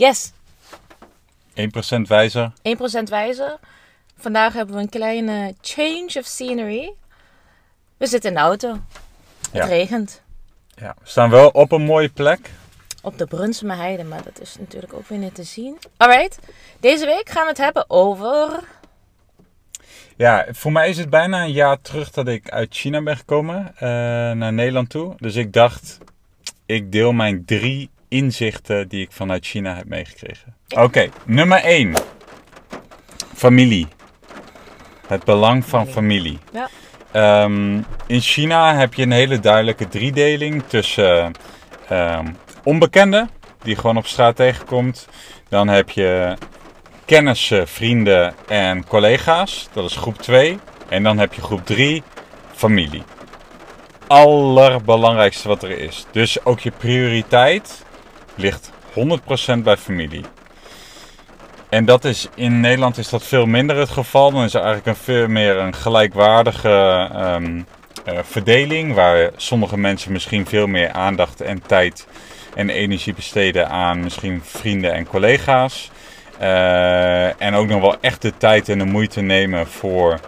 Yes, 0.00 0.32
1% 1.54 2.00
wijzer. 2.06 2.52
1% 3.02 3.02
wijzer. 3.04 3.58
Vandaag 4.16 4.52
hebben 4.52 4.74
we 4.74 4.80
een 4.80 4.88
kleine 4.88 5.54
change 5.60 6.10
of 6.18 6.24
scenery. 6.24 6.92
We 7.96 8.06
zitten 8.06 8.30
in 8.30 8.36
de 8.36 8.42
auto. 8.42 8.78
Ja. 9.52 9.60
Het 9.60 9.68
regent. 9.68 10.22
Ja, 10.74 10.94
we 11.02 11.08
staan 11.08 11.30
wel 11.30 11.48
op 11.48 11.72
een 11.72 11.82
mooie 11.82 12.08
plek. 12.08 12.50
Op 13.02 13.18
de 13.18 13.26
Brunsum 13.26 13.70
Heide, 13.70 14.04
maar 14.04 14.22
dat 14.22 14.40
is 14.40 14.56
natuurlijk 14.58 14.92
ook 14.92 15.08
weer 15.08 15.18
niet 15.18 15.34
te 15.34 15.44
zien. 15.44 15.78
Alright, 15.96 16.38
deze 16.80 17.06
week 17.06 17.28
gaan 17.28 17.42
we 17.42 17.48
het 17.48 17.58
hebben 17.58 17.90
over... 17.90 18.60
Ja, 20.16 20.46
voor 20.50 20.72
mij 20.72 20.88
is 20.88 20.98
het 20.98 21.10
bijna 21.10 21.42
een 21.42 21.52
jaar 21.52 21.80
terug 21.80 22.10
dat 22.10 22.28
ik 22.28 22.50
uit 22.50 22.74
China 22.74 23.02
ben 23.02 23.16
gekomen 23.16 23.72
eh, 23.76 23.88
naar 24.32 24.52
Nederland 24.52 24.90
toe. 24.90 25.14
Dus 25.16 25.34
ik 25.34 25.52
dacht, 25.52 25.98
ik 26.66 26.92
deel 26.92 27.12
mijn 27.12 27.44
drie 27.44 27.90
inzichten 28.10 28.88
die 28.88 29.02
ik 29.02 29.12
vanuit 29.12 29.46
China 29.46 29.74
heb 29.74 29.84
meegekregen. 29.84 30.54
Oké, 30.68 31.08
nummer 31.24 31.58
1. 31.64 31.94
Familie. 33.34 33.88
Het 35.06 35.24
belang 35.24 35.64
van 35.64 35.86
familie. 35.86 36.38
Ja. 36.52 36.68
Ehm, 37.10 37.74
in 38.06 38.20
China 38.20 38.74
heb 38.74 38.94
je 38.94 39.02
een 39.02 39.10
hele 39.10 39.38
duidelijke 39.38 39.88
driedeling 39.88 40.62
tussen 40.66 41.32
ehm, 41.88 42.26
onbekenden, 42.64 43.30
die 43.62 43.76
gewoon 43.76 43.96
op 43.96 44.06
straat 44.06 44.36
tegenkomt. 44.36 45.08
Dan 45.48 45.68
heb 45.68 45.90
je 45.90 46.36
kennissen, 47.04 47.68
vrienden 47.68 48.34
en 48.48 48.86
collega's. 48.86 49.68
Dat 49.72 49.84
is 49.84 49.96
groep 49.96 50.18
2. 50.18 50.58
En 50.88 51.02
dan 51.02 51.18
heb 51.18 51.34
je 51.34 51.42
groep 51.42 51.66
3, 51.66 52.02
familie. 52.54 53.02
Allerbelangrijkste 54.06 55.48
wat 55.48 55.62
er 55.62 55.78
is. 55.78 56.06
Dus 56.12 56.44
ook 56.44 56.60
je 56.60 56.70
prioriteit 56.70 57.84
ligt 58.40 58.70
100% 59.58 59.62
bij 59.62 59.76
familie. 59.76 60.24
En 61.70 61.84
dat 61.84 62.04
is 62.04 62.28
in 62.34 62.60
Nederland 62.60 62.98
is 62.98 63.08
dat 63.08 63.22
veel 63.22 63.46
minder 63.46 63.76
het 63.76 63.88
geval. 63.88 64.30
Dan 64.30 64.44
is 64.44 64.54
er 64.54 64.62
eigenlijk 64.62 64.96
een 64.96 65.04
veel 65.04 65.28
meer 65.28 65.56
een 65.56 65.74
gelijkwaardige 65.74 67.08
ehm, 67.12 67.62
eh, 68.04 68.18
verdeling. 68.22 68.94
Waar 68.94 69.30
sommige 69.36 69.78
mensen 69.78 70.12
misschien 70.12 70.46
veel 70.46 70.66
meer 70.66 70.90
aandacht 70.90 71.40
en 71.40 71.62
tijd 71.66 72.06
en 72.54 72.70
energie 72.70 73.14
besteden 73.14 73.68
aan 73.68 74.00
misschien 74.00 74.40
vrienden 74.44 74.92
en 74.92 75.06
collega's. 75.06 75.90
Eh, 76.38 77.42
en 77.42 77.54
ook 77.54 77.66
nog 77.66 77.80
wel 77.80 77.96
echt 78.00 78.22
de 78.22 78.36
tijd 78.36 78.68
en 78.68 78.78
de 78.78 78.84
moeite 78.84 79.20
nemen 79.20 79.66
voor 79.66 80.20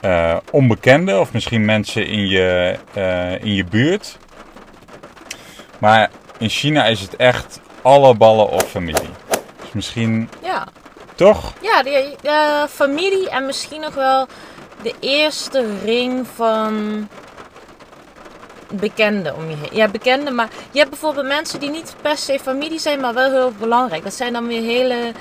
eh, 0.00 0.36
onbekenden 0.50 1.20
of 1.20 1.32
misschien 1.32 1.64
mensen 1.64 2.06
in 2.06 2.28
je, 2.28 2.76
in 3.40 3.54
je 3.54 3.64
buurt. 3.64 4.18
Maar 5.78 6.10
in 6.44 6.50
China 6.50 6.84
is 6.86 7.00
het 7.00 7.16
echt 7.16 7.60
alle 7.82 8.14
ballen 8.14 8.48
op 8.50 8.62
familie. 8.62 9.10
Dus 9.60 9.72
misschien 9.72 10.28
Ja, 10.42 10.66
toch? 11.14 11.52
ja 11.60 11.82
de, 11.82 12.16
de 12.22 12.66
familie 12.70 13.30
en 13.30 13.46
misschien 13.46 13.80
nog 13.80 13.94
wel 13.94 14.26
de 14.82 14.94
eerste 15.00 15.64
ring 15.84 16.26
van 16.34 17.08
bekenden 18.72 19.36
om 19.36 19.50
je 19.50 19.56
heen. 19.56 19.68
Ja, 19.76 19.88
bekenden, 19.88 20.34
maar 20.34 20.48
je 20.70 20.78
hebt 20.78 20.90
bijvoorbeeld 20.90 21.26
mensen 21.26 21.60
die 21.60 21.70
niet 21.70 21.94
per 22.00 22.16
se 22.16 22.38
familie 22.42 22.78
zijn, 22.78 23.00
maar 23.00 23.14
wel 23.14 23.30
heel 23.30 23.52
belangrijk. 23.58 24.02
Dat 24.04 24.14
zijn 24.14 24.32
dan 24.32 24.46
weer 24.46 24.62
hele, 24.62 25.12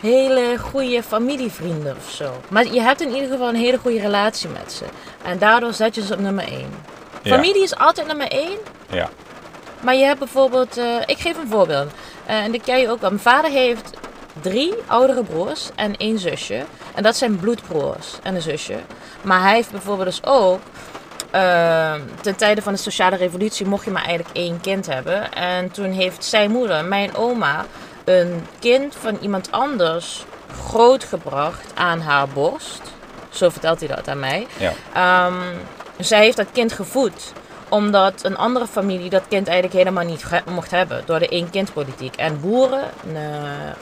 hele 0.00 0.58
goede 0.58 1.02
familievrienden 1.02 1.96
of 1.96 2.10
zo. 2.12 2.40
Maar 2.48 2.66
je 2.66 2.80
hebt 2.80 3.00
in 3.00 3.14
ieder 3.14 3.30
geval 3.30 3.48
een 3.48 3.54
hele 3.54 3.78
goede 3.78 4.00
relatie 4.00 4.48
met 4.48 4.72
ze. 4.72 4.84
En 5.22 5.38
daardoor 5.38 5.72
zet 5.72 5.94
je 5.94 6.02
ze 6.02 6.12
op 6.14 6.20
nummer 6.20 6.44
1. 6.48 6.66
Ja. 7.22 7.34
Familie 7.34 7.62
is 7.62 7.76
altijd 7.76 8.06
nummer 8.06 8.28
1. 8.28 8.48
Ja. 8.90 9.08
Maar 9.82 9.94
je 9.94 10.04
hebt 10.04 10.18
bijvoorbeeld, 10.18 10.76
eh, 10.76 10.96
ik 11.06 11.18
geef 11.18 11.36
een 11.36 11.48
voorbeeld. 11.48 11.92
Eh, 12.26 12.36
en 12.36 12.52
dat 12.52 12.62
ken 12.62 12.78
je 12.78 12.90
ook 12.90 13.00
wel. 13.00 13.10
Mijn 13.10 13.22
vader 13.22 13.50
heeft 13.50 13.90
drie 14.40 14.74
oudere 14.86 15.24
broers 15.24 15.70
en 15.74 15.96
één 15.96 16.18
zusje. 16.18 16.64
En 16.94 17.02
dat 17.02 17.16
zijn 17.16 17.36
bloedbroers 17.36 18.18
en 18.22 18.34
een 18.34 18.42
zusje. 18.42 18.76
Maar 19.22 19.40
hij 19.40 19.54
heeft 19.54 19.70
bijvoorbeeld 19.70 20.08
dus 20.08 20.24
ook, 20.24 20.60
eh, 21.30 21.94
ten 22.20 22.36
tijde 22.36 22.62
van 22.62 22.72
de 22.72 22.78
sociale 22.78 23.16
revolutie 23.16 23.66
mocht 23.66 23.84
je 23.84 23.90
maar 23.90 24.04
eigenlijk 24.04 24.36
één 24.36 24.60
kind 24.60 24.86
hebben. 24.86 25.32
En 25.32 25.70
toen 25.70 25.90
heeft 25.90 26.24
zijn 26.24 26.50
moeder, 26.50 26.84
mijn 26.84 27.14
oma, 27.14 27.64
een 28.04 28.46
kind 28.58 28.94
van 29.00 29.18
iemand 29.20 29.50
anders 29.50 30.24
grootgebracht 30.64 31.72
aan 31.74 32.00
haar 32.00 32.28
borst. 32.28 32.80
Zo 33.30 33.48
vertelt 33.48 33.78
hij 33.78 33.88
dat 33.88 34.08
aan 34.08 34.20
mij. 34.20 34.46
Ja. 34.56 34.72
Ehm, 34.94 35.40
zij 35.98 36.22
heeft 36.24 36.36
dat 36.36 36.46
kind 36.52 36.72
gevoed 36.72 37.32
omdat 37.72 38.24
een 38.24 38.36
andere 38.36 38.66
familie 38.66 39.10
dat 39.10 39.22
kind 39.28 39.46
eigenlijk 39.46 39.76
helemaal 39.76 40.04
niet 40.04 40.24
mocht 40.46 40.70
hebben. 40.70 41.02
Door 41.06 41.18
de 41.18 41.28
één-kind-politiek. 41.28 42.16
En 42.16 42.40
boeren, 42.40 42.90
een 43.06 43.16
eh, 43.16 43.22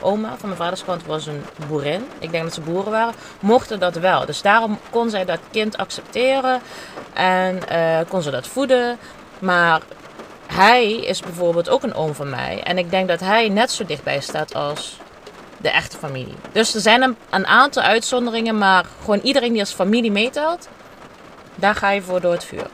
oma 0.00 0.36
van 0.36 0.48
mijn 0.48 0.60
vaders 0.60 0.84
kant 0.84 1.06
was 1.06 1.26
een 1.26 1.42
boerin. 1.68 2.04
Ik 2.18 2.30
denk 2.30 2.44
dat 2.44 2.54
ze 2.54 2.60
boeren 2.60 2.92
waren. 2.92 3.14
Mochten 3.40 3.78
dat 3.78 3.94
wel. 3.94 4.26
Dus 4.26 4.42
daarom 4.42 4.78
kon 4.90 5.10
zij 5.10 5.24
dat 5.24 5.38
kind 5.50 5.76
accepteren. 5.76 6.60
En 7.12 7.68
eh, 7.68 7.98
kon 8.08 8.22
ze 8.22 8.30
dat 8.30 8.46
voeden. 8.46 8.98
Maar 9.38 9.80
hij 10.46 10.92
is 10.92 11.20
bijvoorbeeld 11.20 11.68
ook 11.68 11.82
een 11.82 11.94
oom 11.94 12.14
van 12.14 12.30
mij. 12.30 12.62
En 12.62 12.78
ik 12.78 12.90
denk 12.90 13.08
dat 13.08 13.20
hij 13.20 13.48
net 13.48 13.70
zo 13.70 13.84
dichtbij 13.84 14.20
staat 14.20 14.54
als 14.54 14.96
de 15.56 15.70
echte 15.70 15.96
familie. 15.96 16.36
Dus 16.52 16.74
er 16.74 16.80
zijn 16.80 17.02
een, 17.02 17.16
een 17.30 17.46
aantal 17.46 17.82
uitzonderingen. 17.82 18.58
Maar 18.58 18.84
gewoon 19.00 19.20
iedereen 19.20 19.52
die 19.52 19.60
als 19.60 19.72
familie 19.72 20.12
meetelt. 20.12 20.68
Daar 21.54 21.74
ga 21.74 21.90
je 21.90 22.02
voor 22.02 22.20
door 22.20 22.32
het 22.32 22.44
vuur. 22.44 22.66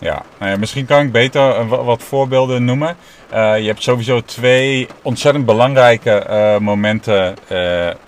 Ja, 0.00 0.22
nou 0.38 0.50
ja, 0.50 0.56
misschien 0.58 0.86
kan 0.86 1.00
ik 1.04 1.12
beter 1.12 1.50
eh, 1.56 1.68
wa- 1.68 1.82
wat 1.82 2.02
voorbeelden 2.02 2.64
noemen. 2.64 2.96
Eh, 3.28 3.58
je 3.58 3.66
hebt 3.66 3.82
sowieso 3.82 4.20
twee 4.20 4.88
ontzettend 5.02 5.46
belangrijke 5.46 6.10
eh, 6.10 6.56
momenten 6.58 7.34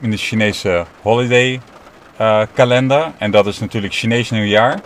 in 0.00 0.10
de 0.10 0.16
Chinese 0.16 0.84
holiday 1.02 1.60
kalender. 2.54 3.12
En 3.18 3.30
dat 3.30 3.46
is 3.46 3.58
natuurlijk 3.58 3.94
Chinees 3.94 4.30
nieuwjaar. 4.30 4.80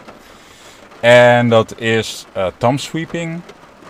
En 1.01 1.49
dat 1.49 1.75
is 1.79 2.27
eh 2.33 2.47
Thumb 2.59 2.79
sweeping. 2.81 3.41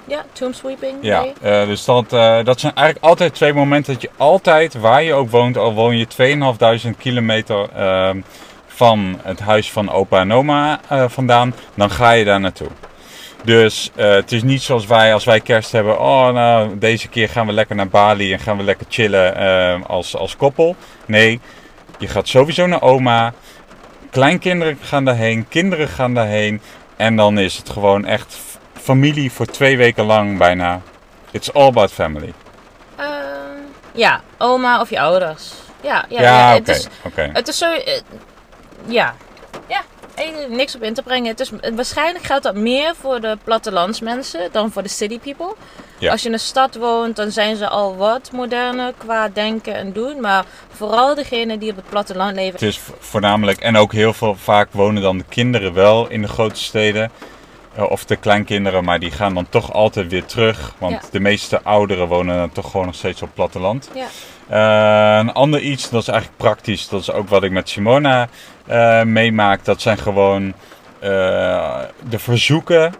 Ja, 0.05 0.25
tomb 0.33 0.55
sweeping. 0.55 0.95
Ja, 1.01 1.25
dus 1.65 1.85
dat, 1.85 2.11
dat 2.45 2.61
zijn 2.61 2.75
eigenlijk 2.75 3.05
altijd 3.07 3.35
twee 3.35 3.53
momenten 3.53 3.93
dat 3.93 4.03
je 4.03 4.11
altijd, 4.17 4.75
waar 4.75 5.03
je 5.03 5.15
ook 5.15 5.31
woont, 5.31 5.57
al 5.59 5.73
woon 5.75 5.97
je 5.99 6.07
2500 6.07 7.03
kilometer 7.03 7.69
ehm, 7.77 8.21
van 8.67 9.19
het 9.23 9.41
huis 9.41 9.73
van 9.73 9.91
opa 9.91 10.21
en 10.21 10.33
oma 10.33 10.81
vandaan, 11.09 11.55
dan 11.75 11.91
ga 11.91 12.11
je 12.11 12.25
daar 12.25 12.41
naartoe. 12.41 12.69
Dus 13.45 13.91
eh, 13.95 14.11
het 14.11 14.33
is 14.33 14.43
niet 14.43 14.63
zoals 14.63 14.87
wij, 14.87 15.15
als 15.15 15.25
wij 15.25 15.41
kerst 15.41 15.73
hebben, 15.73 16.01
oh 16.01 16.29
nou, 16.29 16.79
deze 16.79 17.09
keer 17.09 17.29
gaan 17.29 17.47
we 17.47 17.53
lekker 17.53 17.77
naar 17.77 17.89
Bali 17.89 18.33
en 18.33 18.39
gaan 18.39 18.57
we 18.57 18.63
lekker 18.63 18.87
chillen 18.89 19.37
eh, 19.37 19.81
als, 19.87 20.17
als 20.17 20.37
koppel. 20.37 20.77
Nee, 21.07 21.41
je 21.99 22.09
gaat 22.09 22.29
sowieso 22.29 22.67
naar 22.67 22.83
oma, 22.83 23.33
kleinkinderen 24.11 24.79
gaan 24.81 25.05
daarheen, 25.05 25.49
kinderen 25.49 25.89
gaan 25.89 26.15
daarheen. 26.15 26.61
En 26.97 27.17
dan 27.17 27.39
is 27.39 27.57
het 27.57 27.71
gewoon 27.71 28.05
echt 28.05 28.39
familie 28.83 29.33
voor 29.33 29.47
twee 29.47 29.77
weken 29.77 30.05
lang 30.05 30.39
bijna. 30.39 30.81
It's 31.31 31.53
all 31.53 31.67
about 31.67 31.93
family. 31.93 32.33
Ehm, 32.97 33.09
ja, 33.93 34.21
oma 34.39 34.81
of 34.81 34.91
je 34.91 35.01
ouders. 35.01 35.51
Ja, 35.83 36.05
ja, 36.09 36.21
Ja, 36.21 36.39
ja, 36.39 36.57
oké. 36.57 36.71
het, 36.71 36.79
is, 36.79 36.89
oké. 37.03 37.31
het 37.33 37.49
is 37.49 37.59
zo... 37.59 37.73
eh, 37.73 38.01
ja. 38.87 39.15
Eh, 40.17 40.25
niks 40.49 40.75
op 40.75 40.83
in 40.83 40.95
te 40.95 41.03
brengen. 41.03 41.29
Het 41.31 41.41
is, 41.41 41.51
waarschijnlijk 41.75 42.25
geldt 42.25 42.43
dat 42.43 42.55
meer 42.55 42.95
voor 43.01 43.21
de 43.21 43.39
plattelandsmensen 43.45 44.49
dan 44.53 44.71
voor 44.73 44.83
de 44.83 44.89
city 44.89 45.19
people. 45.19 45.55
Ja. 45.99 46.11
Als 46.11 46.21
je 46.23 46.27
in 46.29 46.33
een 46.35 46.41
stad 46.41 46.75
woont, 46.77 47.17
dan 47.17 47.31
zijn 47.31 47.57
ze 47.57 47.69
al 47.69 47.97
wat 47.97 48.31
moderner 48.33 48.93
qua 48.99 49.29
denken 49.29 49.75
en 49.75 49.93
doen. 49.93 50.21
Maar 50.21 50.45
vooral 50.71 51.15
degenen 51.15 51.59
die 51.59 51.71
op 51.71 51.77
het 51.77 51.89
platteland 51.89 52.35
leven... 52.35 52.53
Het 52.53 52.63
is 52.63 52.79
vo- 52.79 52.95
voornamelijk, 52.99 53.59
en 53.61 53.77
ook 53.77 53.93
heel 53.93 54.13
veel 54.13 54.35
vaak 54.35 54.69
wonen 54.73 55.03
dan 55.03 55.19
de 55.19 55.25
kinderen 55.29 55.73
wel 55.73 56.09
in 56.09 56.23
de 56.23 56.29
grote 56.29 56.61
steden. 56.63 57.11
Eh, 57.75 57.91
Of 57.91 58.05
de 58.05 58.17
kleinkinderen, 58.17 58.85
maar 58.85 58.99
die 58.99 59.11
gaan 59.11 59.35
dan 59.35 59.49
toch 59.49 59.73
altijd 59.73 60.11
weer 60.11 60.25
terug. 60.25 60.75
Want 60.79 60.93
Ja. 60.93 61.01
de 61.11 61.21
meeste 61.21 61.63
ouderen 61.63 62.09
wonen 62.09 62.37
dan 62.37 62.53
toch 62.53 62.71
gewoon 62.71 62.87
nog 62.87 62.95
steeds 62.95 63.23
op 63.23 63.27
het 63.27 63.37
platteland. 63.37 63.91
Ja. 63.95 64.07
Eh, 64.49 65.19
een 65.19 65.33
ander 65.33 65.61
iets, 65.61 65.91
dat 65.91 66.03
is 66.03 66.09
eigenlijk 66.09 66.39
praktisch. 66.39 66.89
Dat 66.89 67.01
is 67.01 67.11
ook 67.13 67.29
wat 67.29 67.43
ik 67.43 67.51
met 67.51 67.69
Simona 67.69 68.29
eh, 68.67 69.03
meemaak. 69.03 69.65
Dat 69.65 69.81
zijn 69.81 69.99
gewoon 69.99 70.53
eh, 70.99 71.79
de 72.09 72.19
verzoeken. 72.19 72.95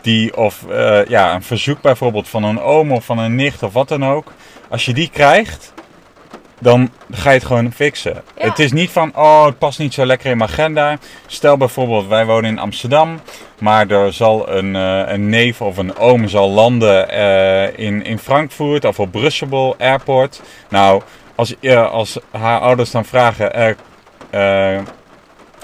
Die, 0.00 0.36
of 0.36 0.64
eh, 0.70 1.04
ja, 1.06 1.34
een 1.34 1.42
verzoek 1.42 1.80
bijvoorbeeld 1.80 2.28
van 2.28 2.44
een 2.44 2.60
oom 2.60 2.92
of 2.92 3.04
van 3.04 3.18
een 3.18 3.34
nicht 3.34 3.62
of 3.62 3.72
wat 3.72 3.88
dan 3.88 4.06
ook. 4.06 4.32
Als 4.68 4.84
je 4.84 4.92
die 4.94 5.10
krijgt, 5.12 5.72
dan 6.60 6.90
ga 7.10 7.30
je 7.30 7.36
het 7.36 7.46
gewoon 7.46 7.72
fixen. 7.72 8.22
Ja. 8.36 8.44
Het 8.48 8.58
is 8.58 8.72
niet 8.72 8.90
van, 8.90 9.12
oh, 9.16 9.44
het 9.44 9.58
past 9.58 9.78
niet 9.78 9.94
zo 9.94 10.06
lekker 10.06 10.30
in 10.30 10.36
mijn 10.36 10.50
agenda. 10.50 10.98
Stel 11.26 11.56
bijvoorbeeld, 11.56 12.06
wij 12.06 12.26
wonen 12.26 12.50
in 12.50 12.58
Amsterdam, 12.58 13.20
maar 13.58 13.90
er 13.90 14.12
zal 14.12 14.48
een, 14.48 14.74
een 14.74 15.28
neef 15.28 15.60
of 15.60 15.76
een 15.76 15.96
oom 15.96 16.28
zal 16.28 16.50
landen 16.50 17.08
in, 17.76 18.04
in 18.04 18.18
Frankfurt 18.18 18.84
of 18.84 19.00
op 19.00 19.10
Brussel 19.12 19.74
Airport. 19.78 20.40
Nou, 20.68 21.02
als, 21.34 21.54
als 21.90 22.18
haar 22.30 22.60
ouders 22.60 22.90
dan 22.90 23.04
vragen, 23.04 23.76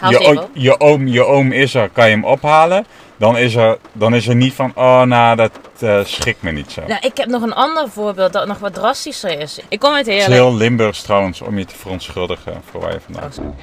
je, 0.08 0.18
o- 0.18 0.32
op. 0.42 0.48
je, 0.52 0.80
oom, 0.80 1.06
je 1.06 1.24
oom 1.24 1.52
is 1.52 1.74
er, 1.74 1.88
kan 1.88 2.04
je 2.04 2.10
hem 2.14 2.24
ophalen? 2.24 2.86
dan 3.16 3.36
is 3.36 3.54
er, 3.54 3.78
dan 3.92 4.14
is 4.14 4.28
er 4.28 4.34
niet 4.34 4.54
van, 4.54 4.72
oh 4.74 5.02
nou, 5.02 5.36
dat 5.36 5.50
uh, 5.80 6.04
schikt 6.04 6.42
me 6.42 6.50
niet 6.50 6.70
zo. 6.72 6.80
Nou, 6.86 7.00
ik 7.00 7.16
heb 7.16 7.28
nog 7.28 7.42
een 7.42 7.52
ander 7.54 7.88
voorbeeld 7.88 8.32
dat 8.32 8.46
nog 8.46 8.58
wat 8.58 8.74
drastischer 8.74 9.40
is. 9.40 9.58
Ik 9.68 9.78
kom 9.78 9.92
uit 9.92 10.06
Het 10.06 10.14
is 10.14 10.20
Heerlen. 10.26 10.38
heel 10.38 10.54
Limburgs 10.56 11.02
trouwens, 11.02 11.40
om 11.40 11.58
je 11.58 11.64
te 11.64 11.74
verontschuldigen 11.76 12.62
voor 12.70 12.80
waar 12.80 12.92
je 12.92 13.00
vandaan 13.00 13.30
komt. 13.36 13.54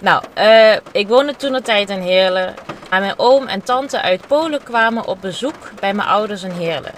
Nou, 0.00 0.22
eh, 0.34 0.72
ik 0.92 1.08
woonde 1.08 1.36
toen 1.36 1.54
een 1.54 1.62
tijd 1.62 1.90
in 1.90 2.00
Heerlen. 2.00 2.54
En 2.90 3.00
mijn 3.00 3.14
oom 3.16 3.46
en 3.46 3.62
tante 3.62 4.02
uit 4.02 4.26
Polen 4.26 4.62
kwamen 4.62 5.06
op 5.06 5.20
bezoek 5.20 5.70
bij 5.80 5.94
mijn 5.94 6.08
ouders 6.08 6.42
in 6.42 6.50
Heerlen. 6.50 6.92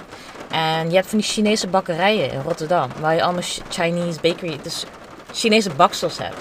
En 0.50 0.89
je 0.91 0.95
hebt 0.95 1.09
van 1.09 1.19
die 1.19 1.27
Chinese 1.29 1.67
bakkerijen 1.67 2.33
in 2.33 2.41
Rotterdam, 2.41 2.89
waar 3.00 3.15
je 3.15 3.23
allemaal 3.23 3.43
Ch- 3.43 3.59
Chinese 3.69 4.19
bakery, 4.21 4.59
dus 4.62 4.85
Chinese 5.38 5.70
baksels 5.70 6.19
hebt. 6.19 6.37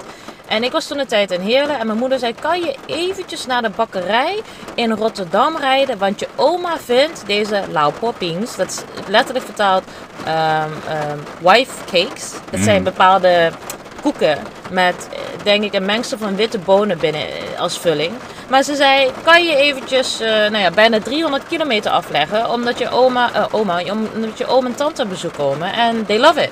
En 0.47 0.63
ik 0.63 0.71
was 0.71 0.87
toen 0.87 0.99
een 0.99 1.07
tijd 1.07 1.31
in 1.31 1.39
Heerlen 1.41 1.79
en 1.79 1.85
mijn 1.87 1.99
moeder 1.99 2.19
zei, 2.19 2.33
kan 2.39 2.59
je 2.59 2.75
eventjes 2.85 3.45
naar 3.45 3.61
de 3.61 3.69
bakkerij 3.69 4.41
in 4.75 4.91
Rotterdam 4.91 5.57
rijden? 5.57 5.97
Want 5.97 6.19
je 6.19 6.27
oma 6.35 6.77
vindt 6.85 7.23
deze 7.25 7.63
lauw 7.71 7.91
poppings, 7.99 8.55
dat 8.55 8.67
is 8.67 8.81
letterlijk 9.07 9.45
vertaald 9.45 9.83
ehm, 10.25 10.69
wife 11.39 11.71
cakes. 11.91 12.31
Dat 12.51 12.59
zijn 12.59 12.77
Mm. 12.77 12.83
bepaalde 12.83 13.51
koeken 14.01 14.37
met, 14.69 15.07
denk 15.43 15.63
ik, 15.63 15.73
een 15.73 15.85
mengsel 15.85 16.17
van 16.17 16.35
witte 16.35 16.57
bonen 16.59 16.97
binnen 16.97 17.21
eh, 17.21 17.59
als 17.59 17.79
vulling. 17.79 18.11
Maar 18.49 18.63
ze 18.63 18.75
zei, 18.75 19.11
kan 19.23 19.43
je 19.45 19.55
eventjes, 19.55 20.19
eh, 20.19 20.29
nou 20.29 20.57
ja, 20.57 20.71
bijna 20.71 20.99
300 20.99 21.43
kilometer 21.47 21.91
afleggen, 21.91 22.49
omdat 22.49 22.77
je 22.77 22.89
oma, 22.89 23.33
eh, 23.33 23.45
oma, 23.51 23.81
omdat 24.13 24.37
je 24.37 24.47
oom 24.47 24.65
en 24.65 24.75
tante 24.75 25.01
op 25.01 25.09
bezoek 25.09 25.33
komen. 25.33 25.73
En 25.73 26.05
they 26.05 26.19
love 26.19 26.41
it. 26.41 26.49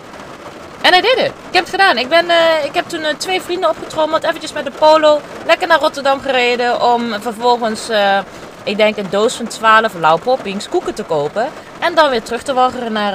En 0.86 0.94
I 0.94 1.02
did 1.02 1.18
it. 1.18 1.26
Ik 1.26 1.52
heb 1.52 1.64
het 1.64 1.70
gedaan. 1.70 1.98
Ik, 1.98 2.10
ben, 2.10 2.30
eh, 2.30 2.66
ik 2.66 2.74
heb 2.76 2.88
toen 2.88 3.04
eh, 3.04 3.14
twee 3.18 3.42
vrienden 3.42 3.70
opgetrommeld, 3.70 4.24
eventjes 4.24 4.54
met 4.54 4.66
de 4.66 4.72
polo, 4.72 5.22
lekker 5.46 5.68
naar 5.68 5.80
Rotterdam 5.80 6.20
gereden 6.22 6.82
om 6.94 7.14
vervolgens, 7.22 7.90
eh, 7.90 8.18
ik 8.64 8.78
denk 8.78 8.98
een 8.98 9.08
doos 9.10 9.34
van 9.36 9.48
12 9.48 9.94
lauw 10.00 10.18
poppings, 10.18 10.70
koeken 10.70 10.94
te 10.94 11.04
kopen. 11.04 11.48
En 11.80 11.96
dan 11.96 12.10
weer 12.10 12.24
terug 12.24 12.44
te 12.44 12.54
waggeren 12.54 12.92
naar, 12.92 13.14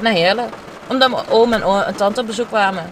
naar 0.00 0.12
Heerlen. 0.12 0.48
Omdat 0.86 1.10
mijn 1.10 1.22
oom 1.28 1.52
en, 1.52 1.64
o- 1.64 1.80
en 1.80 1.96
tante 1.96 2.20
op 2.20 2.26
bezoek 2.26 2.48
kwamen. 2.48 2.90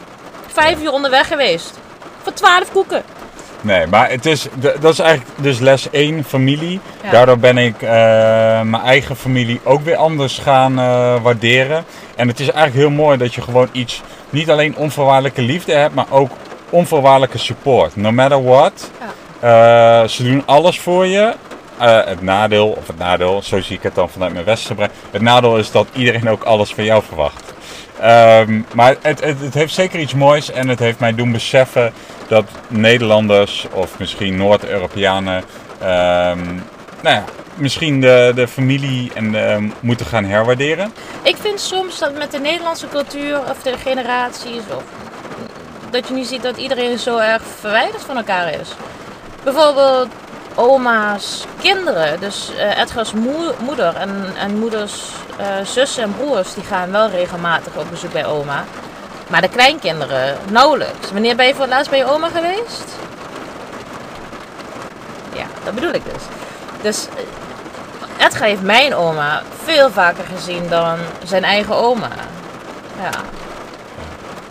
Vijf 0.53 0.83
uur 0.83 0.93
onderweg 0.93 1.27
geweest. 1.27 1.79
Voor 2.23 2.33
12 2.33 2.73
koeken. 2.73 3.03
Nee, 3.61 3.87
maar 3.87 4.11
het 4.11 4.27
is, 4.27 4.47
dat 4.81 4.93
is 4.93 4.99
eigenlijk 4.99 5.31
dus 5.37 5.59
les 5.59 5.91
1, 5.91 6.25
familie. 6.25 6.81
Ja. 7.03 7.11
Daardoor 7.11 7.39
ben 7.39 7.59
ik 7.59 7.81
mijn 7.81 8.83
eigen 8.85 9.17
familie 9.17 9.61
ook 9.65 9.85
weer 9.85 9.97
anders 9.97 10.39
gaan 10.39 10.75
waarderen. 11.23 11.85
En 12.17 12.29
het 12.29 12.41
is 12.41 12.51
eigenlijk 12.51 12.77
heel 12.89 13.05
mooi 13.05 13.17
dat 13.19 13.35
je 13.35 13.43
gewoon 13.43 13.69
iets, 13.73 14.03
niet 14.31 14.51
alleen 14.51 14.77
onvoorwaardelijke 14.77 15.43
liefde 15.43 15.73
hebt, 15.73 15.95
maar 15.95 16.11
ook 16.11 16.31
onvoorwaardelijke 16.71 17.39
support. 17.39 17.97
No 17.97 18.13
matter 18.13 18.45
what. 18.45 18.91
Eh, 19.41 20.05
ze 20.05 20.23
doen 20.23 20.43
alles 20.47 20.81
voor 20.81 21.07
je. 21.07 21.35
Eh, 21.79 22.05
het 22.05 22.23
nadeel, 22.23 22.69
of 22.69 22.87
het 22.87 22.99
nadeel, 22.99 23.43
zo 23.43 23.61
zie 23.61 23.77
ik 23.77 23.83
het 23.83 23.95
dan 23.95 24.09
vanuit 24.09 24.33
mijn 24.33 24.45
westerse 24.45 24.75
brein. 24.75 24.91
Het 25.11 25.23
nadeel 25.23 25.59
is 25.59 25.71
dat 25.71 25.87
iedereen 25.93 26.29
ook 26.29 26.43
alles 26.43 26.75
van 26.75 26.85
jou 26.85 27.03
verwacht. 27.03 27.53
Ehm, 28.01 28.61
maar 28.75 28.97
het, 29.03 29.25
het, 29.25 29.41
het 29.41 29.55
heeft 29.55 29.75
zeker 29.75 30.01
iets 30.01 30.15
moois 30.15 30.51
en 30.51 30.69
het 30.69 30.79
heeft 30.79 30.99
mij 30.99 31.15
doen 31.15 31.33
beseffen 31.33 31.93
dat 32.29 32.45
Nederlanders 32.69 33.67
of 33.73 33.99
misschien 33.99 34.37
Noord-Europeanen 34.37 35.45
ehm, 35.81 36.45
nou 37.03 37.17
ja, 37.17 37.25
misschien 37.59 38.01
de, 38.01 38.33
de 38.35 38.49
familie 38.49 39.11
en, 39.15 39.35
ehm, 39.35 39.69
moeten 39.81 40.07
gaan 40.07 40.25
herwaarderen. 40.25 40.93
Ik 41.23 41.37
vind 41.37 41.61
soms 41.61 41.99
dat 41.99 42.15
met 42.19 42.31
de 42.31 42.39
Nederlandse 42.39 42.89
cultuur 42.89 43.39
of 43.51 43.63
de 43.63 43.79
generaties, 43.79 44.63
of, 44.77 44.83
dat 45.91 46.09
je 46.09 46.15
nu 46.15 46.25
ziet 46.25 46.43
dat 46.43 46.57
iedereen 46.57 46.99
zo 46.99 47.19
erg 47.19 47.43
verwijderd 47.61 48.03
van 48.03 48.17
elkaar 48.17 48.53
is. 48.53 48.69
Bijvoorbeeld 49.45 50.09
oma's 50.55 51.45
kinderen, 51.61 52.21
dus 52.21 52.51
eh 52.59 52.81
Edgar's 52.81 53.13
moe- 53.13 53.55
moeder 53.65 53.95
en, 53.97 54.33
en 54.39 54.59
moeders 54.59 55.03
eh, 55.37 55.47
zussen 55.65 56.03
en 56.03 56.15
broers, 56.17 56.55
die 56.55 56.65
gaan 56.65 56.91
wel 56.91 57.09
regelmatig 57.11 57.77
op 57.77 57.91
bezoek 57.91 58.13
bij 58.13 58.27
oma. 58.27 58.65
Maar 59.29 59.41
de 59.41 59.49
kleinkinderen 59.49 60.37
nauwelijks. 60.51 61.13
Wanneer 61.13 61.37
ben 61.37 61.47
je 61.47 61.53
voor 61.53 61.63
het 61.65 61.73
laatst 61.73 61.91
bij 61.91 61.99
je 61.99 62.05
oma 62.11 62.29
geweest? 62.29 62.85
Ja, 65.35 65.45
dat 65.65 65.75
bedoel 65.75 65.93
ik 65.93 66.05
dus. 66.05 66.23
Dus 66.83 67.07
eh, 67.17 67.23
Edgar 68.19 68.47
heeft 68.47 68.63
mijn 68.63 68.95
oma 68.95 69.43
veel 69.65 69.91
vaker 69.91 70.25
gezien 70.37 70.69
dan 70.69 70.99
zijn 71.25 71.45
eigen 71.45 71.75
oma. 71.75 72.09
Ja. 73.01 73.11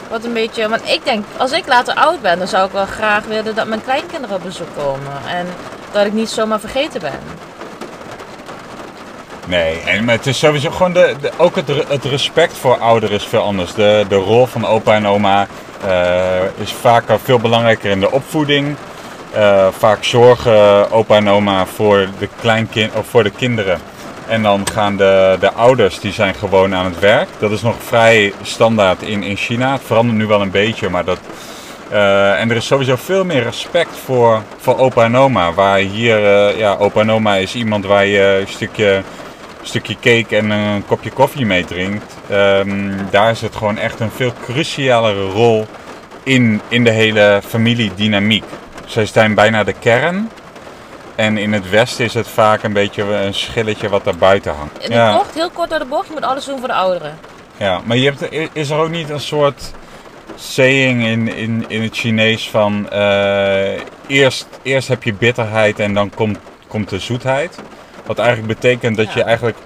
Wat 0.10 0.24
een 0.24 0.34
beetje, 0.34 0.70
want 0.70 0.82
ik 0.90 1.04
denk, 1.04 1.26
als 1.38 1.52
ik 1.52 1.68
later 1.68 1.94
oud 1.94 2.22
ben, 2.22 2.38
dan 2.38 2.48
zou 2.48 2.66
ik 2.66 2.72
wel 2.72 2.86
graag 2.86 3.24
willen 3.24 3.56
dat 3.56 3.68
mijn 3.68 3.84
kleinkinderen 3.84 4.36
op 4.36 4.44
bezoek 4.44 4.76
komen. 4.78 5.14
En 5.30 5.48
dat 5.92 6.06
ik 6.06 6.14
niet 6.14 6.30
zomaar 6.30 6.60
vergeten 6.60 7.02
ben. 7.02 7.20
Nee, 9.46 9.80
en, 9.80 10.06
maar 10.06 10.16
het 10.16 10.28
is 10.28 10.40
sowieso 10.40 10.72
gewoon 10.72 10.94
de, 10.94 11.16
ook 11.38 11.56
het, 11.56 11.70
re- 11.70 11.86
het 11.88 12.04
respect 12.04 12.58
voor 12.58 12.78
ouderen 12.78 13.16
is 13.16 13.26
veel 13.26 13.42
anders. 13.42 13.74
De, 13.74 14.06
de 14.10 14.16
rol 14.16 14.46
van 14.46 14.66
opa 14.66 14.94
en 14.94 15.08
oma 15.08 15.48
eh, 15.86 16.44
is 16.56 16.74
vaak 16.82 17.04
veel 17.24 17.40
belangrijker 17.40 17.92
in 17.92 18.00
de 18.00 18.12
opvoeding. 18.12 18.76
Eh, 19.38 19.68
vaak 19.72 20.04
zorgen 20.04 20.92
opa 20.92 21.16
en 21.16 21.30
oma 21.30 21.66
voor 21.66 22.08
de, 22.20 22.30
kleinkind, 22.42 22.96
of 22.96 23.08
voor 23.08 23.24
de 23.24 23.30
kinderen. 23.30 23.80
En 24.28 24.44
dan 24.44 24.68
gaan 24.74 24.98
de, 24.98 25.38
de 25.40 25.52
ouders, 25.54 26.00
die 26.00 26.12
zijn 26.12 26.36
gewoon 26.36 26.76
aan 26.76 26.86
het 26.86 27.00
werk. 27.00 27.28
Dat 27.40 27.52
is 27.52 27.62
nog 27.62 27.76
vrij 27.80 28.34
standaard 28.42 29.02
in, 29.02 29.24
in 29.24 29.36
China. 29.36 29.72
Het 29.72 29.82
verandert 29.86 30.18
nu 30.18 30.26
wel 30.26 30.42
een 30.42 30.52
beetje, 30.52 30.90
maar 30.90 31.06
dat... 31.06 31.20
eh, 31.90 32.40
en 32.40 32.50
er 32.50 32.56
is 32.56 32.66
sowieso 32.66 32.96
veel 32.96 33.26
meer 33.26 33.44
respect 33.44 33.98
voor, 34.06 34.42
voor 34.58 34.78
opa 34.78 35.04
en 35.04 35.18
oma. 35.18 35.54
Waar 35.54 35.78
hier, 35.78 36.26
eh, 36.26 36.58
ja, 36.58 36.76
opa 36.76 37.02
en 37.02 37.12
oma 37.12 37.36
is 37.36 37.56
iemand 37.56 37.86
waar 37.86 38.06
je 38.06 38.38
een 38.42 38.54
stukje, 38.54 39.02
stukje 39.62 39.96
cake 40.02 40.38
en 40.38 40.50
een 40.50 40.86
kopje 40.86 41.12
koffie 41.12 41.46
mee 41.46 41.66
drinkt. 41.66 42.18
Ehm, 42.30 42.92
daar 43.10 43.32
is 43.32 43.42
het 43.42 43.56
gewoon 43.56 43.78
echt 43.78 44.00
een 44.00 44.12
veel 44.12 44.34
crucialere 44.44 45.26
rol 45.30 45.66
in, 46.24 46.62
in 46.68 46.84
de 46.84 46.92
hele 46.92 47.42
familiedynamiek. 47.48 48.44
Zij 48.88 49.06
zijn 49.06 49.34
bijna 49.34 49.64
de 49.64 49.74
kern. 49.74 50.30
En 51.16 51.38
in 51.38 51.54
het 51.54 51.70
westen 51.70 52.06
is 52.06 52.14
het 52.14 52.28
vaak 52.28 52.64
een 52.64 52.74
beetje 52.74 53.04
een 53.04 53.34
schilletje 53.34 53.90
wat 53.90 54.04
daar 54.04 54.16
buiten 54.16 54.54
hangt. 54.54 54.84
In 54.84 54.90
de 54.90 55.14
bocht, 55.18 55.34
heel 55.34 55.50
kort 55.50 55.70
door 55.70 55.80
de 55.80 55.86
bocht, 55.86 56.08
je 56.08 56.14
moet 56.14 56.24
alles 56.24 56.46
doen 56.46 56.60
voor 56.60 56.68
de 56.68 56.74
ouderen. 56.74 57.18
Ja, 57.58 57.82
maar 57.84 57.98
je 57.98 58.06
hebt, 58.12 58.54
is 58.56 58.70
er 58.70 58.78
ook 58.78 58.90
niet 58.90 59.10
een 59.10 59.20
soort 59.20 59.72
saying 60.36 61.06
in, 61.06 61.36
in, 61.36 61.66
in 61.68 61.82
het 61.82 61.96
Chinees 61.96 62.50
van 62.50 62.90
eh, 62.90 63.80
eerst, 64.08 64.48
eerst 64.62 64.88
heb 64.88 65.04
je 65.04 65.14
bitterheid 65.14 65.80
en 65.80 65.94
dan 65.94 66.10
komt, 66.10 66.38
komt 66.68 66.90
de 66.90 67.00
zoetheid? 67.00 67.60
Wat 68.06 68.20
eigenlijk 68.20 68.60
betekent 68.60 68.98
dat 68.98 69.14
je 69.14 69.24
eigenlijk 69.24 69.58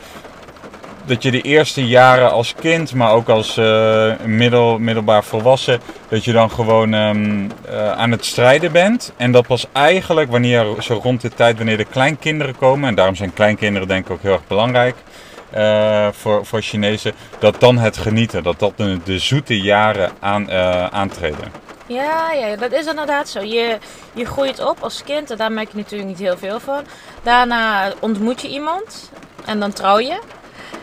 dat 1.06 1.24
je 1.24 1.32
de 1.32 1.42
eerste 1.42 1.88
jaren 1.88 2.32
als 2.32 2.56
kind, 2.56 2.94
maar 2.94 3.12
ook 3.12 3.30
als 3.30 3.58
eh, 3.58 4.14
middel, 4.26 4.78
middelbaar 4.80 5.24
volwassen, 5.24 5.82
dat 6.08 6.24
je 6.24 6.32
dan 6.32 6.52
gewoon 6.52 6.94
ehm, 6.94 7.50
eh, 7.70 7.92
aan 7.92 8.12
het 8.12 8.26
strijden 8.26 8.72
bent. 8.72 9.14
En 9.18 9.32
dat 9.32 9.48
pas 9.48 9.66
eigenlijk 9.72 10.32
wanneer, 10.32 10.66
zo 10.80 11.00
rond 11.04 11.22
de 11.22 11.30
tijd 11.30 11.58
wanneer 11.58 11.78
de 11.78 11.86
kleinkinderen 11.86 12.58
komen, 12.58 12.90
en 12.90 12.96
daarom 12.96 13.16
zijn 13.16 13.34
kleinkinderen 13.34 13.88
denk 13.88 14.06
ik 14.06 14.12
ook 14.12 14.22
heel 14.22 14.32
erg 14.32 14.48
belangrijk 14.48 14.96
eh, 15.50 16.08
voor, 16.12 16.46
voor 16.46 16.62
Chinezen, 16.62 17.14
dat 17.40 17.60
dan 17.60 17.78
het 17.78 17.98
genieten, 17.98 18.44
dat 18.44 18.60
dat 18.60 18.74
de, 19.04 19.20
zoete 19.20 19.62
jaren 19.62 20.12
aan, 20.20 20.52
aantreden. 20.92 21.52
Ja, 21.88 22.32
ja, 22.32 22.56
dat 22.56 22.72
is 22.72 22.86
inderdaad 22.86 23.30
zo. 23.30 23.40
Je, 23.42 23.78
je 24.14 24.26
groeit 24.26 24.66
op 24.66 24.78
als 24.80 25.04
kind 25.04 25.32
en 25.32 25.38
daar 25.38 25.52
merk 25.52 25.72
je 25.72 25.78
natuurlijk 25.78 26.10
niet 26.10 26.20
heel 26.20 26.38
veel 26.38 26.60
van. 26.60 26.84
Daarna 27.24 27.92
ontmoet 28.00 28.42
je 28.42 28.48
iemand 28.48 29.12
en 29.46 29.60
dan 29.60 29.74
trouw 29.74 30.00
je. 30.00 30.20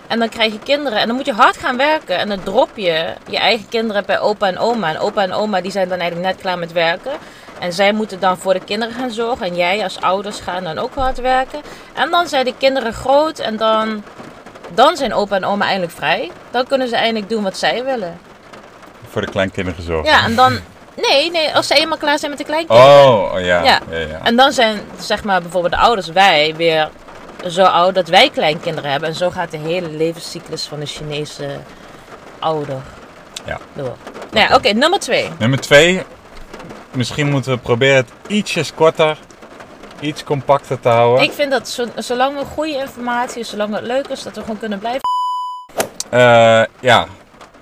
En 0.08 0.18
dan 0.18 0.28
krijg 0.28 0.52
je 0.52 0.58
kinderen 0.58 0.98
en 0.98 1.06
dan 1.06 1.16
moet 1.16 1.26
je 1.26 1.32
hard 1.32 1.56
gaan 1.56 1.76
werken. 1.76 2.18
En 2.18 2.28
dan 2.28 2.42
drop 2.42 2.70
je 2.74 3.14
je 3.30 3.38
eigen 3.38 3.68
kinderen 3.68 4.04
bij 4.06 4.20
opa 4.20 4.46
en 4.46 4.58
oma. 4.58 4.88
En 4.88 4.98
opa 4.98 5.22
en 5.22 5.32
oma 5.32 5.60
die 5.60 5.70
zijn 5.70 5.88
dan 5.88 5.98
eigenlijk 5.98 6.30
net 6.30 6.40
klaar 6.40 6.58
met 6.58 6.72
werken. 6.72 7.12
En 7.58 7.72
zij 7.72 7.92
moeten 7.92 8.20
dan 8.20 8.38
voor 8.38 8.52
de 8.52 8.64
kinderen 8.64 8.94
gaan 8.94 9.10
zorgen. 9.10 9.46
En 9.46 9.56
jij 9.56 9.82
als 9.82 10.00
ouders 10.00 10.40
gaan 10.40 10.64
dan 10.64 10.78
ook 10.78 10.94
hard 10.94 11.20
werken. 11.20 11.60
En 11.94 12.10
dan 12.10 12.28
zijn 12.28 12.44
de 12.44 12.54
kinderen 12.58 12.92
groot 12.92 13.38
en 13.38 13.56
dan, 13.56 14.02
dan 14.74 14.96
zijn 14.96 15.14
opa 15.14 15.36
en 15.36 15.44
oma 15.44 15.64
eindelijk 15.64 15.92
vrij. 15.92 16.30
Dan 16.50 16.66
kunnen 16.66 16.88
ze 16.88 16.96
eindelijk 16.96 17.28
doen 17.28 17.42
wat 17.42 17.58
zij 17.58 17.84
willen. 17.84 18.18
Voor 19.10 19.20
de 19.20 19.30
kleinkinderen 19.30 19.80
gezorgd. 19.80 20.08
Ja, 20.08 20.24
en 20.24 20.34
dan... 20.34 20.58
Nee, 20.96 21.30
nee, 21.30 21.54
als 21.54 21.66
ze 21.66 21.74
eenmaal 21.74 21.98
klaar 21.98 22.18
zijn 22.18 22.30
met 22.30 22.40
de 22.40 22.46
kleinkinderen. 22.46 22.92
Oh, 22.92 23.32
oh 23.34 23.40
ja. 23.40 23.62
Ja. 23.62 23.80
ja. 23.90 23.98
ja. 23.98 24.20
En 24.22 24.36
dan 24.36 24.52
zijn, 24.52 24.80
zeg 25.00 25.24
maar, 25.24 25.42
bijvoorbeeld 25.42 25.72
de 25.72 25.78
ouders, 25.78 26.08
wij, 26.08 26.54
weer 26.56 26.88
zo 27.46 27.62
oud 27.62 27.94
dat 27.94 28.08
wij 28.08 28.30
kleinkinderen 28.30 28.90
hebben. 28.90 29.08
En 29.08 29.14
zo 29.14 29.30
gaat 29.30 29.50
de 29.50 29.56
hele 29.58 29.88
levenscyclus 29.90 30.64
van 30.64 30.80
de 30.80 30.86
Chinese 30.86 31.58
ouder 32.38 32.82
Ja. 33.44 33.58
door. 33.72 33.96
Nou 34.32 34.48
ja, 34.48 34.54
oké, 34.56 34.72
nummer 34.72 34.98
twee. 34.98 35.28
Nummer 35.38 35.60
twee, 35.60 36.02
misschien 36.92 37.28
moeten 37.30 37.52
we 37.52 37.58
proberen 37.58 37.96
het 37.96 38.10
ietsjes 38.26 38.74
korter, 38.74 39.18
iets 40.00 40.24
compacter 40.24 40.80
te 40.80 40.88
houden. 40.88 41.24
Ik 41.24 41.32
vind 41.32 41.50
dat 41.50 41.68
zo, 41.68 41.86
zolang 41.96 42.38
we 42.38 42.44
goede 42.44 42.76
informatie, 42.76 43.44
zolang 43.44 43.74
het 43.74 43.84
leuk 43.84 44.08
is, 44.08 44.22
dat 44.22 44.34
we 44.34 44.40
gewoon 44.40 44.58
kunnen 44.58 44.78
blijven. 44.78 45.00
Eh, 46.10 46.62
ja, 46.80 47.06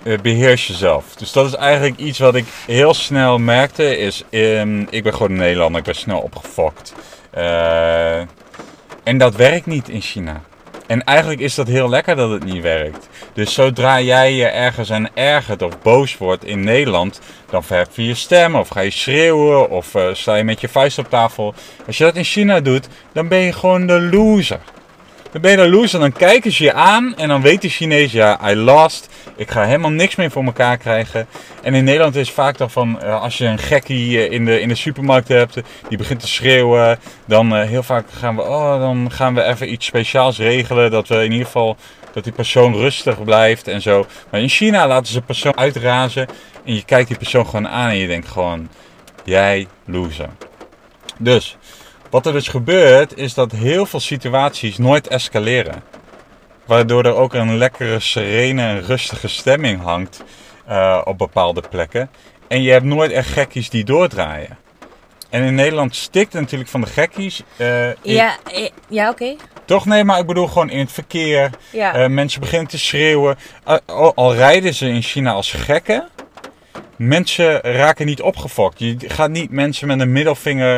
eh, 0.03 0.19
beheers 0.19 0.67
jezelf. 0.67 1.05
Dus 1.15 1.33
dat 1.33 1.47
is 1.47 1.55
eigenlijk 1.55 1.99
iets 1.99 2.19
wat 2.19 2.35
ik 2.35 2.47
heel 2.67 2.95
snel 2.95 3.39
merkte. 3.39 3.99
Is, 3.99 4.23
ehm, 4.31 4.81
ik 4.91 5.03
ben 5.03 5.13
gewoon 5.13 5.31
een 5.31 5.37
Nederlander, 5.37 5.79
ik 5.79 5.87
ben 5.87 5.95
snel 5.95 6.19
opgefokt. 6.19 6.93
Eh, 7.31 8.21
En 9.07 9.19
dat 9.19 9.37
werkt 9.37 9.67
niet 9.67 9.89
in 9.89 10.01
China. 10.01 10.43
En 10.87 11.05
eigenlijk 11.05 11.41
is 11.41 11.55
dat 11.55 11.67
heel 11.67 11.89
lekker 11.89 12.17
dat 12.17 12.31
het 12.31 12.45
niet 12.45 12.63
werkt. 12.63 13.09
Dus 13.33 13.55
zodra 13.55 14.01
jij 14.01 14.35
je 14.35 14.45
ergens 14.45 14.93
aan 14.93 15.09
ergert 15.15 15.63
of 15.63 15.83
boos 15.83 16.17
wordt 16.17 16.45
in 16.45 16.65
Nederland, 16.65 17.21
dan 17.51 17.65
verhef 17.65 17.89
je 17.97 18.05
je 18.05 18.15
stem 18.15 18.55
of 18.55 18.69
ga 18.69 18.81
je 18.81 18.91
schreeuwen 18.91 19.71
of 19.71 19.95
uh, 19.95 20.09
sta 20.13 20.35
je 20.35 20.45
met 20.45 20.61
je 20.61 20.69
vuist 20.69 20.99
op 20.99 21.11
tafel. 21.11 21.55
Als 21.87 21.99
je 21.99 22.05
dat 22.05 22.17
in 22.17 22.25
China 22.25 22.61
doet, 22.61 22.89
dan 23.13 23.29
ben 23.29 23.39
je 23.39 23.53
gewoon 23.53 23.87
de 23.87 24.01
loser. 24.01 24.61
Dan 25.33 25.41
ben 25.41 25.51
je 25.51 25.57
de 25.57 25.69
loser, 25.69 26.01
dan 26.01 26.13
kijken 26.13 26.53
ze 26.53 26.65
je 26.65 26.73
aan 26.73 27.17
en 27.17 27.29
dan 27.29 27.43
weet 27.43 27.63
de 27.63 27.69
Chinees, 27.69 28.13
ja, 28.13 28.51
I 28.51 28.55
lost. 28.55 29.09
Ik 29.37 29.51
ga 29.51 29.65
helemaal 29.65 29.91
niks 29.91 30.17
meer 30.17 30.31
voor 30.31 30.45
elkaar 30.45 30.77
krijgen. 30.77 31.27
En 31.63 31.75
in 31.75 31.85
Nederland 31.85 32.17
is 32.17 32.31
vaak 32.31 32.59
dan 32.59 32.71
van, 32.71 32.99
uh, 33.03 33.23
als 33.23 33.39
je 33.39 33.45
een 33.45 33.59
gekkie 33.59 34.19
eh, 34.19 34.33
in 34.33 34.45
de, 34.45 34.61
in 34.61 34.69
de 34.69 34.75
supermarkt 34.75 35.29
hebt, 35.29 35.59
die 35.89 35.99
begint 35.99 36.21
te 36.21 36.29
schreeuwen. 36.29 36.99
Dan 37.27 37.57
heel 37.57 37.83
vaak 37.83 38.07
gaan 38.11 38.37
we, 38.37 38.43
oh, 38.43 38.81
dan 38.81 39.11
gaan 39.13 39.35
we 39.35 39.43
even 39.43 39.73
iets 39.73 39.87
speciaals 39.87 40.39
regelen. 40.39 40.91
Dat 40.91 41.09
we 41.09 41.15
in 41.15 41.33
ieder 41.33 41.47
geval, 41.47 41.77
dat 42.13 42.25
die 42.25 42.33
persoon 42.33 42.75
rustig 42.75 43.25
blijft 43.25 43.69
en 43.69 43.83
zo. 43.83 44.07
Maar 44.31 44.41
in 44.41 44.49
China 44.49 44.87
laten 44.87 45.13
ze 45.13 45.21
persoon 45.21 45.57
uitrazen. 45.57 46.27
En 46.65 46.75
je 46.75 46.85
kijkt 46.85 47.09
die 47.09 47.17
persoon 47.17 47.47
gewoon 47.47 47.69
aan 47.69 47.89
en 47.89 47.97
je 47.97 48.07
denkt 48.07 48.29
gewoon, 48.29 48.69
jij 49.25 49.67
loser. 49.85 50.29
Dus, 51.19 51.57
wat 52.17 52.27
er 52.27 52.33
dus 52.33 52.49
gebeurt, 52.49 53.17
is 53.17 53.35
dat 53.35 53.53
heel 53.53 53.87
veel 53.87 54.01
situaties 54.01 54.79
nooit 54.79 55.09
escaleren. 55.09 55.83
Waardoor 56.67 57.05
er 57.05 57.15
ook 57.15 57.35
een 57.35 57.57
lekkere, 57.57 58.01
serene 58.01 58.63
en 58.63 58.83
rustige 58.83 59.29
stemming 59.29 59.83
hangt 59.83 60.23
uh, 60.69 61.01
op 61.05 61.19
bepaalde 61.19 61.63
plekken. 61.71 62.11
En 62.49 62.63
je 62.63 62.71
hebt 62.71 62.85
nooit 62.85 63.11
echt 63.11 63.29
gekkies 63.29 63.71
die 63.71 63.85
doordraaien. 63.85 64.59
En 65.31 65.43
in 65.43 65.55
Nederland 65.55 65.97
stikt 65.97 66.33
het 66.33 66.43
natuurlijk 66.43 66.71
van 66.71 66.81
de 66.81 66.87
gekkies. 66.87 67.43
Uh, 67.57 67.95
ja, 68.03 68.37
ja 68.89 69.11
oké. 69.11 69.23
Okay. 69.23 69.37
Toch 69.65 69.87
nee, 69.87 70.05
maar 70.05 70.19
ik 70.19 70.27
bedoel 70.27 70.47
gewoon 70.47 70.71
in 70.71 70.79
het 70.79 70.93
verkeer. 70.93 71.51
Ja. 71.71 71.99
Uh, 71.99 72.07
mensen 72.07 72.41
beginnen 72.41 72.69
te 72.69 72.79
schreeuwen. 72.79 73.37
Al, 74.15 74.35
rijden 74.35 74.75
ze 74.75 74.89
in 74.89 75.03
China 75.03 75.33
als 75.33 75.53
gekken. 75.53 76.09
Mensen 76.97 77.61
raken 77.61 78.07
niet 78.07 78.23
opgefokt. 78.23 78.79
Je 78.79 78.97
gaat 78.99 79.31
niet 79.31 79.51
mensen 79.51 79.87
met 79.87 80.01
een 80.01 80.13
middelvinger 80.13 80.77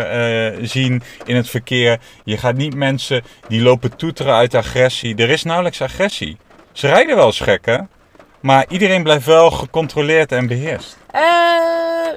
uh, 0.52 0.58
zien 0.62 1.02
in 1.24 1.36
het 1.36 1.50
verkeer. 1.50 1.98
Je 2.24 2.36
gaat 2.36 2.56
niet 2.56 2.74
mensen 2.74 3.22
die 3.48 3.62
lopen 3.62 3.96
toeteren 3.96 4.34
uit 4.34 4.54
agressie. 4.54 5.16
Er 5.16 5.30
is 5.30 5.42
nauwelijks 5.42 5.82
agressie. 5.82 6.36
Ze 6.72 6.86
rijden 6.86 7.16
wel 7.16 7.26
eens 7.26 7.40
gekken. 7.40 7.88
Maar 8.40 8.64
iedereen 8.68 9.02
blijft 9.02 9.26
wel 9.26 9.50
gecontroleerd 9.50 10.32
en 10.32 10.46
beheerst. 10.46 10.96
Uh, 11.14 11.20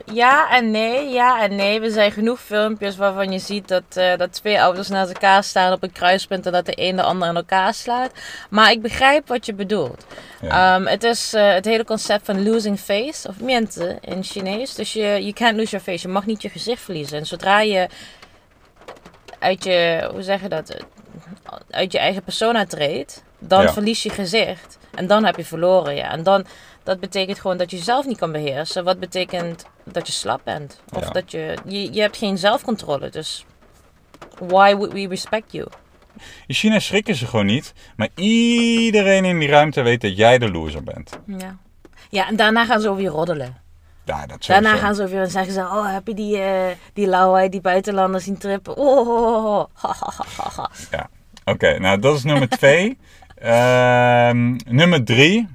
ja 0.06 0.50
en 0.50 0.72
nee, 0.72 1.10
ja 1.10 1.42
en 1.42 1.56
nee. 1.56 1.82
Er 1.82 1.92
zijn 1.92 2.12
genoeg 2.12 2.40
filmpjes 2.40 2.96
waarvan 2.96 3.32
je 3.32 3.40
ziet 3.40 3.68
dat, 3.68 3.84
uh, 3.98 4.18
dat 4.18 4.34
twee 4.34 4.58
auto's 4.58 4.88
naast 4.88 5.12
elkaar 5.12 5.44
staan 5.44 5.74
op 5.74 5.84
een 5.84 5.92
kruispunt 5.92 6.46
en 6.46 6.52
dat 6.52 6.66
de 6.66 6.74
een 6.76 6.96
de 6.96 7.04
ander 7.04 7.30
in 7.30 7.36
elkaar 7.36 7.74
slaat. 7.74 8.12
Maar 8.50 8.72
ik 8.72 8.82
begrijp 8.82 9.28
wat 9.28 9.46
je 9.46 9.54
bedoelt. 9.54 10.06
Ja. 10.42 10.76
Um, 10.76 10.88
het 10.88 11.04
is 11.04 11.34
uh, 11.34 11.54
het 11.54 11.66
hele 11.66 11.86
concept 11.86 12.26
van 12.26 12.44
losing 12.44 12.80
face, 12.80 13.28
of 13.28 13.40
miente 13.40 13.98
in 14.02 14.24
Chinees. 14.24 14.76
Dus 14.76 14.94
je 14.94 15.02
you 15.02 15.34
can't 15.34 15.58
lose 15.58 15.70
your 15.70 15.86
face. 15.86 16.08
Je 16.08 16.14
mag 16.14 16.26
niet 16.26 16.42
je 16.42 16.50
gezicht 16.50 16.82
verliezen. 16.82 17.18
En 17.18 17.26
zodra 17.26 17.62
je 17.62 17.88
uit 19.40 19.64
je, 19.64 20.10
hoe 20.12 20.22
zeg 20.22 20.42
je 20.42 20.50
dat, 20.50 20.76
uit 21.70 21.92
je 21.92 22.00
eigen 22.00 22.24
persona 22.24 22.66
treedt, 22.66 23.24
dan 23.40 23.62
ja. 23.62 23.74
verlies 23.74 24.04
je 24.04 24.10
gezicht. 24.10 24.78
En 24.96 25.08
dan 25.08 25.26
heb 25.26 25.36
je 25.36 25.46
verloren, 25.46 25.96
ja. 25.96 26.12
En 26.12 26.24
dan, 26.24 26.46
dat 26.84 27.00
betekent 27.00 27.40
gewoon 27.40 27.58
dat 27.58 27.72
je 27.72 27.78
jezelf 27.78 28.06
niet 28.06 28.18
kan 28.18 28.32
beheersen. 28.32 28.84
Wat 28.84 29.00
betekent 29.00 29.66
dat 29.94 30.08
je 30.08 30.14
slap 30.14 30.42
bent. 30.44 30.82
Of 30.94 31.04
Ja. 31.04 31.10
dat 31.10 31.32
je, 31.32 31.58
je, 31.66 31.94
je 31.94 32.02
hebt 32.02 32.18
geen 32.18 32.38
zelfcontrole. 32.38 33.10
Dus 33.10 33.46
why 34.40 34.76
would 34.76 34.94
we 34.94 35.08
respect 35.08 35.52
you? 35.52 35.68
In 36.48 36.56
China 36.56 36.80
schrikken 36.80 37.16
ze 37.16 37.28
gewoon 37.28 37.46
niet. 37.46 37.74
Maar 37.96 38.10
iedereen 38.16 39.26
in 39.26 39.40
die 39.40 39.50
ruimte 39.50 39.82
weet 39.82 40.02
dat 40.02 40.18
jij 40.18 40.38
de 40.38 40.52
loser 40.52 40.84
bent. 40.84 41.20
Ja. 41.26 41.58
Ja, 42.10 42.28
en 42.28 42.36
daarna 42.36 42.66
gaan 42.66 42.82
ze 42.82 42.90
over 42.90 43.02
je 43.02 43.10
roddelen. 43.10 43.60
Ja, 44.06 44.26
dat 44.26 44.46
Daarna 44.46 44.76
gaan 44.76 44.96
ze 44.96 45.04
over 45.04 45.16
je 45.16 45.22
en 45.22 45.32
zeggen 45.32 45.54
ze... 45.54 45.60
Oh, 45.60 45.94
heb 45.94 46.08
je 46.08 46.14
die, 46.14 46.38
eh 46.38 46.76
die 46.94 47.08
lauwheid, 47.08 47.52
die 47.52 47.62
buitenlanders 47.62 48.24
zien 48.24 48.38
trippen? 48.38 48.78
Oh, 48.78 49.08
oh, 49.08 49.18
oh, 49.18 49.46
oh. 49.46 49.66
Ha, 49.74 49.96
ha, 50.00 50.12
ha, 50.16 50.26
ha, 50.38 50.70
ha. 50.90 51.10
Oké, 51.46 51.80
nou 51.80 52.00
dat 52.00 52.16
is 52.16 52.24
nummer 52.24 52.50
twee. 52.50 52.98
Ehm, 53.36 54.56
nummer 54.68 55.04
drie 55.04 55.48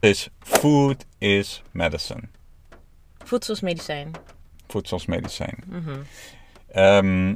is 0.00 0.28
food 0.40 1.04
is 1.18 1.62
medicine. 1.70 2.20
Voedsel 3.28 3.54
is 3.54 3.60
medicijn. 3.60 4.10
Voedsel 4.68 4.96
is 4.96 5.06
medicijn. 5.06 5.56
Mhm. 5.66 5.96
Ehm, 6.72 7.30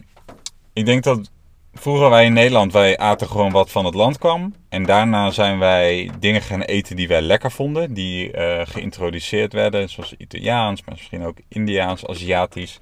ik 0.72 0.86
denk 0.86 1.02
dat 1.02 1.30
vroeger 1.74 2.10
wij 2.10 2.24
in 2.24 2.32
Nederland, 2.32 2.72
wij 2.72 2.98
aten 2.98 3.28
gewoon 3.28 3.52
wat 3.52 3.70
van 3.70 3.84
het 3.84 3.94
land 3.94 4.18
kwam. 4.18 4.54
En 4.68 4.84
daarna 4.84 5.30
zijn 5.30 5.58
wij 5.58 6.10
dingen 6.18 6.42
gaan 6.42 6.62
eten 6.62 6.96
die 6.96 7.08
wij 7.08 7.22
lekker 7.22 7.50
vonden. 7.50 7.94
Die 7.94 8.32
eh, 8.32 8.66
geïntroduceerd 8.66 9.52
werden, 9.52 9.88
zoals 9.88 10.14
Italiaans, 10.16 10.82
maar 10.84 10.94
misschien 10.94 11.24
ook 11.24 11.38
Indiaans, 11.48 12.06
Aziatisch. 12.06 12.78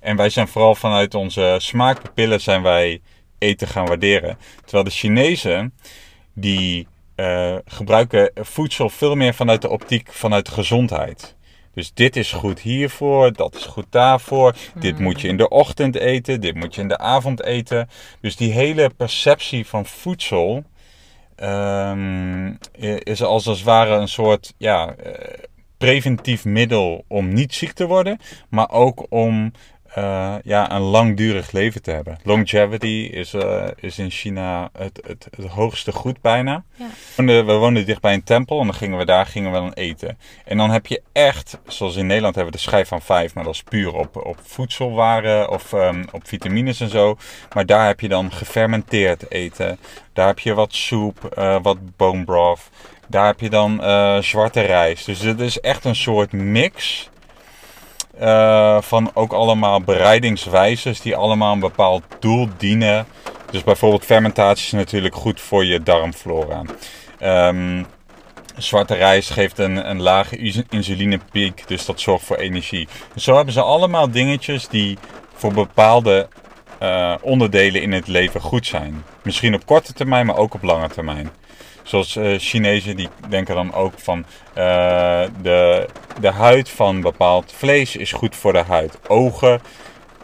En 0.00 0.16
wij 0.16 0.28
zijn 0.28 0.48
vooral 0.48 0.74
vanuit 0.74 1.14
onze 1.14 1.56
smaakpapillen 1.58 2.40
zijn 2.40 2.62
wij 2.62 3.00
eten 3.38 3.68
gaan 3.68 3.86
waarderen. 3.86 4.38
Terwijl 4.60 4.84
de 4.84 4.90
Chinezen, 4.90 5.74
die 6.34 6.86
eh, 7.14 7.56
gebruiken 7.64 8.30
voedsel 8.34 8.88
veel 8.88 9.14
meer 9.14 9.34
vanuit 9.34 9.62
de 9.62 9.70
optiek 9.70 10.12
vanuit 10.12 10.46
de 10.46 10.52
gezondheid. 10.52 11.36
Dus 11.74 11.92
dit 11.94 12.16
is 12.16 12.32
goed 12.32 12.60
hiervoor, 12.60 13.32
dat 13.32 13.54
is 13.54 13.64
goed 13.64 13.86
daarvoor. 13.90 14.54
Dit 14.74 14.98
moet 14.98 15.20
je 15.20 15.28
in 15.28 15.36
de 15.36 15.48
ochtend 15.48 15.96
eten, 15.96 16.40
dit 16.40 16.54
moet 16.54 16.74
je 16.74 16.80
in 16.80 16.88
de 16.88 16.98
avond 16.98 17.42
eten. 17.42 17.88
Dus 18.20 18.36
die 18.36 18.52
hele 18.52 18.90
perceptie 18.96 19.66
van 19.66 19.86
voedsel 19.86 20.64
ehm, 21.36 22.52
is 23.02 23.22
als 23.22 23.44
het 23.44 23.62
ware 23.62 23.94
een 23.94 24.08
soort 24.08 24.54
ja, 24.58 24.94
eh, 24.94 25.12
preventief 25.78 26.44
middel 26.44 27.04
om 27.08 27.32
niet 27.32 27.54
ziek 27.54 27.72
te 27.72 27.86
worden, 27.86 28.18
maar 28.48 28.70
ook 28.70 29.06
om 29.08 29.52
eh, 29.94 30.34
ja, 30.44 30.70
een 30.70 30.80
langdurig 30.80 31.52
leven 31.52 31.82
te 31.82 31.90
hebben. 31.90 32.18
Longevity 32.22 33.08
is, 33.12 33.34
eh, 33.34 33.66
is 33.76 33.98
in 33.98 34.10
China 34.10 34.70
het, 34.78 35.00
het, 35.06 35.28
het 35.36 35.46
hoogste 35.46 35.92
goed 35.92 36.20
bijna. 36.20 36.64
Ja. 36.74 36.86
We 37.16 37.42
woonden- 37.42 37.86
dicht 37.86 38.00
bij 38.00 38.14
een 38.14 38.24
tempel 38.24 38.60
en 38.60 38.66
dan 38.66 38.74
gingen 38.74 38.98
we 38.98 39.04
daar 39.04 39.26
gingen 39.26 39.52
we 39.52 39.58
dan 39.58 39.72
eten. 39.72 40.18
En 40.44 40.56
dan 40.56 40.70
heb 40.70 40.86
je 40.86 41.02
echt, 41.12 41.58
zoals 41.66 41.96
in 41.96 42.06
Nederland 42.06 42.34
hebben 42.34 42.52
we 42.52 42.58
de 42.58 42.64
schijf 42.64 42.88
van 42.88 43.02
vijf, 43.02 43.34
maar 43.34 43.44
dat 43.44 43.54
is 43.54 43.62
puur 43.62 43.94
op, 43.94 44.26
op 44.26 44.38
voedselwaren 44.42 45.50
of 45.50 45.72
ehm, 45.72 46.04
op 46.12 46.26
vitamines 46.26 46.80
en 46.80 46.88
zo. 46.90 47.16
Maar 47.54 47.66
daar 47.66 47.86
heb 47.86 48.00
je 48.00 48.08
dan 48.08 48.32
gefermenteerd 48.32 49.30
eten. 49.30 49.78
Daar 50.12 50.26
heb 50.26 50.38
je 50.38 50.54
wat 50.54 50.74
soep, 50.74 51.24
eh, 51.24 51.56
wat 51.62 51.96
bone 51.96 52.24
broth. 52.24 52.60
Daar 53.08 53.26
heb 53.26 53.40
je 53.40 53.50
dan 53.50 53.82
zwarte 54.22 54.60
rijst. 54.60 55.06
Dus 55.06 55.20
het 55.20 55.40
is 55.40 55.60
echt 55.60 55.84
een 55.84 55.96
soort 55.96 56.32
mix 56.32 57.08
eh, 58.18 58.80
van 58.80 59.10
ook 59.14 59.32
allemaal 59.32 59.80
bereidingswijzes 59.80 61.00
die 61.00 61.16
allemaal 61.16 61.52
een 61.52 61.60
bepaald 61.60 62.02
doel 62.18 62.48
dienen. 62.56 63.06
Dus 63.50 63.64
bijvoorbeeld 63.64 64.04
fermentatie 64.04 64.64
is 64.64 64.72
natuurlijk 64.72 65.14
goed 65.14 65.40
voor 65.40 65.64
je 65.64 65.82
darmflora. 65.82 66.62
Ehm, 67.18 67.82
zwarte 68.56 68.94
rijst 68.94 69.30
geeft 69.30 69.58
een, 69.58 69.90
een 69.90 70.02
lage 70.02 70.64
insulinepiek, 70.68 71.68
dus 71.68 71.84
dat 71.84 72.00
zorgt 72.00 72.24
voor 72.24 72.36
energie. 72.36 72.88
Zo 73.16 73.36
hebben 73.36 73.54
ze 73.54 73.62
allemaal 73.62 74.10
dingetjes 74.10 74.68
die 74.68 74.98
voor 75.34 75.52
bepaalde 75.52 76.28
eh, 76.78 77.14
onderdelen 77.20 77.82
in 77.82 77.92
het 77.92 78.06
leven 78.06 78.40
goed 78.40 78.66
zijn. 78.66 79.04
Misschien 79.22 79.54
op 79.54 79.66
korte 79.66 79.92
termijn, 79.92 80.26
maar 80.26 80.36
ook 80.36 80.54
op 80.54 80.62
lange 80.62 80.88
termijn. 80.88 81.30
Zoals 81.84 82.16
eh, 82.16 82.38
Chinezen 82.38 82.96
die 82.96 83.08
denken 83.28 83.54
dan 83.54 83.74
ook 83.74 83.92
van 83.96 84.24
eh, 84.52 85.22
de, 85.42 85.86
de 86.20 86.30
huid 86.30 86.70
van 86.70 87.00
bepaald 87.00 87.52
vlees 87.56 87.96
is 87.96 88.12
goed 88.12 88.36
voor 88.36 88.52
de 88.52 88.62
huid. 88.62 88.98
Ogen 89.08 89.60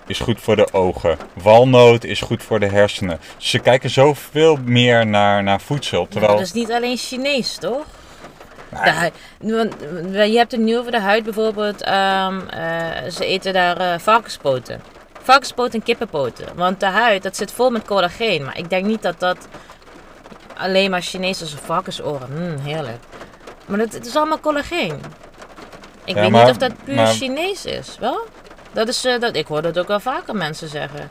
is 0.07 0.21
goed 0.21 0.41
voor 0.41 0.57
de 0.57 0.73
ogen. 0.73 1.19
Walnoot 1.43 2.05
is 2.05 2.21
goed 2.21 2.43
voor 2.43 2.61
de 2.61 2.67
hersenen. 2.67 3.21
Ze 3.37 3.59
kijken 3.59 3.91
zoveel 3.91 4.59
meer 4.65 5.07
naar, 5.07 5.43
naar 5.43 5.61
voedsel. 5.61 6.09
Terwijl, 6.09 6.33
Dat 6.33 6.43
is 6.43 6.53
niet 6.53 6.73
alleen 6.73 6.97
Chinees, 6.97 7.57
toch? 7.57 7.85
De 8.71 8.91
huid, 8.91 9.13
want, 9.39 9.75
je 10.13 10.37
hebt 10.37 10.53
het 10.53 10.61
nu 10.61 10.79
over 10.79 10.91
de 10.93 11.01
huid 11.01 11.25
bijvoorbeeld. 11.25 11.83
ehm, 11.83 12.41
eh, 12.49 13.11
ze 13.11 13.25
eten 13.27 13.53
daar 13.53 13.77
eh, 13.77 13.99
varkenspoten. 13.99 14.81
Varkenspoten 15.23 15.73
en 15.79 15.83
kippenpoten. 15.83 16.47
Want 16.55 16.81
de 16.81 16.87
huid, 16.87 17.23
dat 17.23 17.37
zit 17.37 17.53
vol 17.53 17.71
met 17.71 17.87
collageen. 17.87 18.45
Maar 18.45 18.59
ik 18.59 18.71
denk 18.71 18.85
niet 18.87 19.03
dat 19.03 19.21
dat 19.21 19.49
alleen 20.61 20.91
maar 20.91 21.03
of 21.55 21.61
varkensoren. 21.61 22.29
Mm, 22.33 22.57
heerlijk. 22.63 22.99
Maar 23.67 23.79
het, 23.79 23.93
het 23.93 24.07
is 24.07 24.17
allemaal 24.17 24.41
collageen. 24.41 25.01
Ik 26.05 26.15
Ja, 26.15 26.21
weet 26.21 26.31
maar- 26.31 26.43
niet 26.45 26.51
of 26.51 26.57
dat 26.57 26.73
puur 26.85 26.95
maar- 26.95 27.07
Chinees 27.07 27.65
is, 27.65 27.97
wel? 28.01 28.21
Dat 28.73 28.89
is, 28.89 29.05
eh, 29.05 29.21
dat, 29.21 29.37
ik 29.37 29.47
hoor 29.47 29.63
dat 29.63 29.79
ook 29.79 29.89
wel 29.89 30.01
vaker 30.01 30.35
mensen 30.37 30.69
zeggen. 30.69 31.11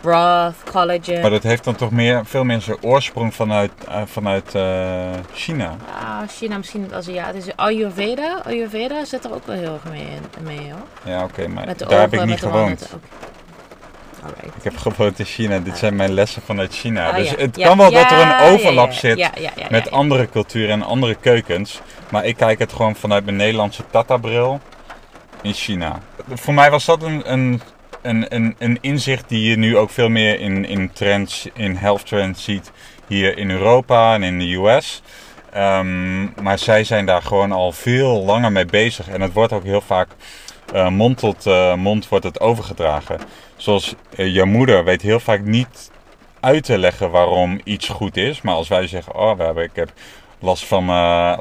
Broth, 0.00 0.54
collagen. 0.70 1.20
maar 1.20 1.30
dat 1.30 1.42
heeft 1.42 1.64
dan 1.64 1.74
toch 1.74 1.90
meer, 1.90 2.20
veel 2.26 2.44
zijn 2.60 2.76
oorsprong 2.82 3.34
vanuit, 3.34 3.70
eh, 3.88 4.02
vanuit 4.06 4.54
eh, 4.54 5.10
China. 5.32 5.76
Ah, 6.02 6.18
China, 6.28 6.56
misschien 6.56 6.82
het 6.82 6.92
Aziatische. 6.92 7.52
Ayurveda, 7.56 8.40
Ayurveda 8.44 9.04
zit 9.04 9.24
er 9.24 9.34
ook 9.34 9.46
wel 9.46 9.56
heel 9.56 9.72
erg 9.72 9.84
mee, 9.92 10.02
in, 10.06 10.42
mee 10.44 10.58
hoor. 10.72 11.12
Ja, 11.14 11.22
oké, 11.24 11.48
maar 11.48 11.76
daar 11.76 12.00
heb 12.00 12.12
ik 12.14 12.24
niet 12.24 12.38
gewoond. 12.40 12.88
Alright. 14.24 14.56
Ik 14.56 14.62
heb 14.62 14.76
gewoond 14.76 15.18
in 15.18 15.24
China. 15.24 15.58
Dit 15.58 15.78
zijn 15.78 15.96
mijn 15.96 16.12
lessen 16.12 16.42
vanuit 16.42 16.74
China. 16.74 17.08
Ah, 17.08 17.16
dus 17.16 17.30
ja. 17.30 17.36
het 17.36 17.56
Ja, 17.56 17.66
kan 17.66 17.76
wel 17.76 17.90
dat 17.90 18.10
er 18.10 18.20
een 18.20 18.52
overlap 18.52 18.92
zit 18.92 19.30
met 19.70 19.90
andere 19.90 20.28
culturen 20.28 20.70
en 20.70 20.82
andere 20.82 21.14
keukens. 21.14 21.80
Maar 22.10 22.24
ik 22.24 22.36
kijk 22.36 22.58
het 22.58 22.72
gewoon 22.72 22.96
vanuit 22.96 23.24
mijn 23.24 23.36
Nederlandse 23.36 23.82
Tata-bril 23.90 24.60
in 25.42 25.52
China. 25.52 26.00
Voor 26.34 26.54
mij 26.54 26.70
was 26.70 26.84
dat 26.84 27.02
een, 27.02 27.32
een, 27.32 27.60
een, 28.02 28.26
een, 28.28 28.56
een 28.58 28.78
inzicht 28.80 29.28
die 29.28 29.48
je 29.50 29.56
nu 29.56 29.76
ook 29.76 29.90
veel 29.90 30.08
meer 30.08 30.40
in, 30.40 30.64
in 30.64 30.92
trends, 30.92 31.48
in 31.54 31.76
health 31.76 32.06
trends 32.06 32.44
ziet 32.44 32.72
hier 33.06 33.38
in 33.38 33.50
Europa 33.50 34.14
en 34.14 34.22
in 34.22 34.38
de 34.38 34.54
US. 34.54 35.02
Ehm, 35.52 36.42
maar 36.42 36.58
zij 36.58 36.84
zijn 36.84 37.06
daar 37.06 37.22
gewoon 37.22 37.52
al 37.52 37.72
veel 37.72 38.24
langer 38.24 38.52
mee 38.52 38.66
bezig. 38.66 39.08
En 39.08 39.20
het 39.20 39.32
wordt 39.32 39.52
ook 39.52 39.64
heel 39.64 39.80
vaak 39.80 40.08
eh, 40.74 40.88
mond 40.88 41.18
tot 41.18 41.46
eh, 41.46 41.74
mond 41.74 42.08
wordt 42.08 42.24
het 42.24 42.40
overgedragen. 42.40 43.20
Zoals 43.56 43.94
eh, 44.16 44.34
je 44.34 44.44
moeder 44.44 44.84
weet 44.84 45.02
heel 45.02 45.20
vaak 45.20 45.40
niet 45.44 45.90
uit 46.40 46.64
te 46.64 46.78
leggen 46.78 47.10
waarom 47.10 47.60
iets 47.64 47.88
goed 47.88 48.16
is. 48.16 48.42
Maar 48.42 48.54
als 48.54 48.68
wij 48.68 48.86
zeggen, 48.86 49.14
oh, 49.14 49.38
hebben, 49.38 49.64
ik 49.64 49.70
heb 49.74 49.92
last 50.38 50.64
van, 50.64 50.84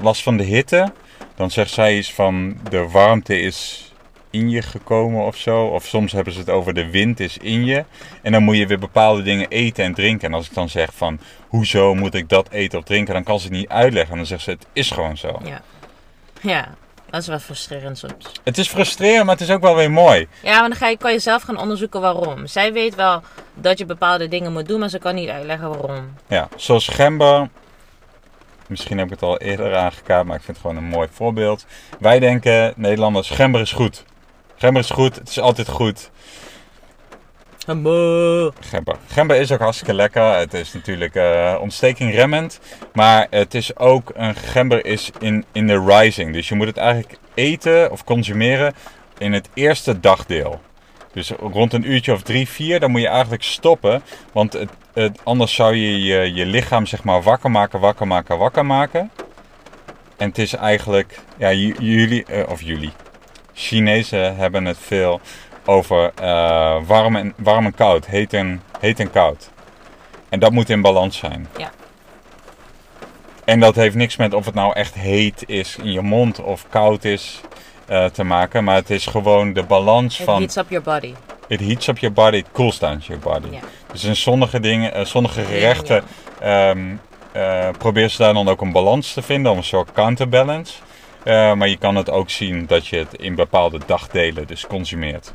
last 0.01 0.23
van 0.23 0.37
de 0.37 0.43
hitte. 0.43 0.91
Dan 1.35 1.51
zegt 1.51 1.71
zij 1.71 1.97
iets 1.97 2.13
van 2.13 2.57
de 2.69 2.89
warmte 2.89 3.39
is 3.39 3.91
in 4.29 4.49
je 4.49 4.61
gekomen 4.61 5.25
of 5.25 5.35
zo. 5.35 5.65
Of 5.65 5.85
soms 5.85 6.11
hebben 6.11 6.33
ze 6.33 6.39
het 6.39 6.49
over 6.49 6.73
de 6.73 6.89
wind 6.89 7.19
is 7.19 7.37
in 7.37 7.65
je. 7.65 7.85
En 8.21 8.31
dan 8.31 8.43
moet 8.43 8.57
je 8.57 8.67
weer 8.67 8.79
bepaalde 8.79 9.21
dingen 9.21 9.49
eten 9.49 9.83
en 9.83 9.93
drinken. 9.93 10.27
En 10.27 10.33
als 10.33 10.47
ik 10.47 10.53
dan 10.53 10.69
zeg 10.69 10.93
van, 10.93 11.19
hoezo 11.47 11.95
moet 11.95 12.13
ik 12.13 12.29
dat 12.29 12.49
eten 12.49 12.79
of 12.79 12.85
drinken? 12.85 13.13
Dan 13.13 13.23
kan 13.23 13.39
ze 13.39 13.47
het 13.47 13.55
niet 13.55 13.69
uitleggen. 13.69 14.11
En 14.11 14.17
dan 14.17 14.27
zegt 14.27 14.43
ze, 14.43 14.49
het 14.49 14.67
is 14.73 14.91
gewoon 14.91 15.17
zo. 15.17 15.39
Ja. 15.43 15.61
ja, 16.41 16.75
dat 17.13 17.21
is 17.21 17.27
wel 17.27 17.39
frustrerend 17.39 17.97
soms. 17.97 18.31
Het 18.43 18.57
is 18.57 18.67
frustrerend, 18.67 19.25
maar 19.25 19.35
het 19.35 19.43
is 19.43 19.49
ook 19.49 19.61
wel 19.61 19.75
weer 19.75 19.91
mooi. 19.91 20.27
Ja, 20.41 20.59
maar 20.59 20.69
dan 20.69 20.77
ga 20.77 20.87
je, 20.87 20.97
kan 20.97 21.11
je 21.11 21.19
zelf 21.19 21.41
gaan 21.41 21.57
onderzoeken 21.57 22.01
waarom. 22.01 22.47
Zij 22.47 22.73
weet 22.73 22.95
wel 22.95 23.21
dat 23.53 23.77
je 23.77 23.85
bepaalde 23.85 24.27
dingen 24.27 24.53
moet 24.53 24.67
doen, 24.67 24.79
maar 24.79 24.89
ze 24.89 24.97
kan 24.97 25.15
niet 25.15 25.29
uitleggen 25.29 25.69
waarom. 25.69 26.13
Ja, 26.27 26.47
zoals 26.55 26.87
gember. 26.87 27.49
Misschien 28.67 28.97
heb 28.97 29.05
ik 29.05 29.11
het 29.11 29.21
al 29.21 29.37
eerder 29.37 29.75
aangekaart, 29.75 30.25
maar 30.25 30.35
ik 30.35 30.43
vind 30.43 30.57
het 30.57 30.65
gewoon 30.65 30.83
een 30.83 30.89
mooi 30.89 31.07
voorbeeld. 31.11 31.65
Wij 31.99 32.19
denken, 32.19 32.73
Nederlanders, 32.75 33.29
gember 33.29 33.61
is 33.61 33.71
goed. 33.71 34.03
Gember 34.55 34.81
is 34.81 34.89
goed, 34.89 35.15
het 35.15 35.29
is 35.29 35.39
altijd 35.39 35.69
goed. 35.69 36.09
Gember. 37.65 38.53
Gember 39.07 39.35
is 39.35 39.51
ook 39.51 39.59
hartstikke 39.59 39.93
lekker. 39.93 40.37
Het 40.37 40.53
is 40.53 40.73
natuurlijk 40.73 41.15
eh 41.15 41.57
ontstekingremmend. 41.61 42.59
Maar 42.93 43.27
het 43.29 43.53
is 43.53 43.77
ook, 43.77 44.11
een 44.13 44.35
gember 44.35 44.85
is 44.85 45.11
in, 45.19 45.45
in 45.51 45.67
de 45.67 45.83
rising. 45.85 46.33
Dus 46.33 46.49
je 46.49 46.55
moet 46.55 46.67
het 46.67 46.77
eigenlijk 46.77 47.17
eten 47.33 47.91
of 47.91 48.03
consumeren 48.03 48.73
in 49.17 49.33
het 49.33 49.49
eerste 49.53 49.99
dagdeel. 49.99 50.61
Dus 51.13 51.29
rond 51.29 51.73
een 51.73 51.91
uurtje 51.91 52.13
of 52.13 52.21
drie, 52.21 52.47
vier, 52.47 52.79
dan 52.79 52.91
moet 52.91 53.01
je 53.01 53.07
eigenlijk 53.07 53.43
stoppen. 53.43 54.03
Want 54.31 54.53
het, 54.93 55.19
anders 55.23 55.53
zou 55.53 55.75
je, 55.75 56.03
je 56.03 56.33
je 56.33 56.45
lichaam 56.45 56.85
zeg 56.85 57.03
maar 57.03 57.21
wakker 57.21 57.51
maken, 57.51 57.79
wakker 57.79 58.07
maken, 58.07 58.37
wakker 58.37 58.65
maken. 58.65 59.11
En 60.17 60.27
het 60.27 60.37
is 60.37 60.53
eigenlijk, 60.53 61.19
ja, 61.37 61.51
jullie, 61.53 62.25
eh, 62.25 62.49
of 62.49 62.61
jullie, 62.61 62.91
Chinezen 63.53 64.35
hebben 64.35 64.65
het 64.65 64.77
veel 64.79 65.21
over 65.65 66.11
eh, 66.15 66.77
warm, 66.85 67.15
en, 67.15 67.33
warm 67.37 67.65
en 67.65 67.75
koud, 67.75 68.05
heet 68.05 68.33
en, 68.33 68.61
heet 68.79 68.99
en 68.99 69.11
koud. 69.11 69.51
En 70.29 70.39
dat 70.39 70.51
moet 70.51 70.69
in 70.69 70.81
balans 70.81 71.17
zijn. 71.17 71.47
Ja. 71.57 71.71
En 73.45 73.59
dat 73.59 73.75
heeft 73.75 73.95
niks 73.95 74.15
met 74.15 74.33
of 74.33 74.45
het 74.45 74.53
nou 74.53 74.73
echt 74.73 74.93
heet 74.93 75.43
is 75.47 75.75
in 75.75 75.91
je 75.91 76.01
mond 76.01 76.39
of 76.39 76.65
koud 76.69 77.03
is 77.03 77.41
eh, 77.85 78.05
te 78.05 78.23
maken. 78.23 78.63
Maar 78.63 78.75
het 78.75 78.89
is 78.89 79.05
gewoon 79.05 79.53
de 79.53 79.63
balans 79.63 80.19
It 80.19 80.25
van... 80.25 80.39
heats 80.39 80.57
up 80.57 80.69
your 80.69 80.83
body. 80.85 81.13
It 81.47 81.59
heats 81.59 81.87
up 81.87 81.97
your 81.97 82.15
body, 82.15 82.37
it 82.37 82.47
cools 82.51 82.79
down 82.79 83.01
your 83.05 83.21
body. 83.21 83.59
Dus 83.91 84.03
in 84.03 84.15
sommige 84.15 84.59
dingen, 84.59 84.93
eh, 84.93 85.05
sommige 85.05 85.41
gerechten 85.41 86.03
ehm 86.39 86.79
eh, 87.31 87.69
probeer 87.77 88.09
ze 88.09 88.17
daar 88.17 88.33
dan 88.33 88.47
ook 88.47 88.61
een 88.61 88.71
balans 88.71 89.13
te 89.13 89.21
vinden, 89.21 89.51
om 89.51 89.57
een 89.57 89.63
soort 89.63 89.91
counterbalance. 89.91 90.73
Maar 91.25 91.67
je 91.67 91.77
kan 91.77 91.95
het 91.95 92.09
ook 92.09 92.29
zien 92.29 92.65
dat 92.65 92.87
je 92.87 92.97
het 92.97 93.13
in 93.13 93.35
bepaalde 93.35 93.79
dagdelen 93.85 94.47
dus 94.47 94.67
consumeert. 94.67 95.33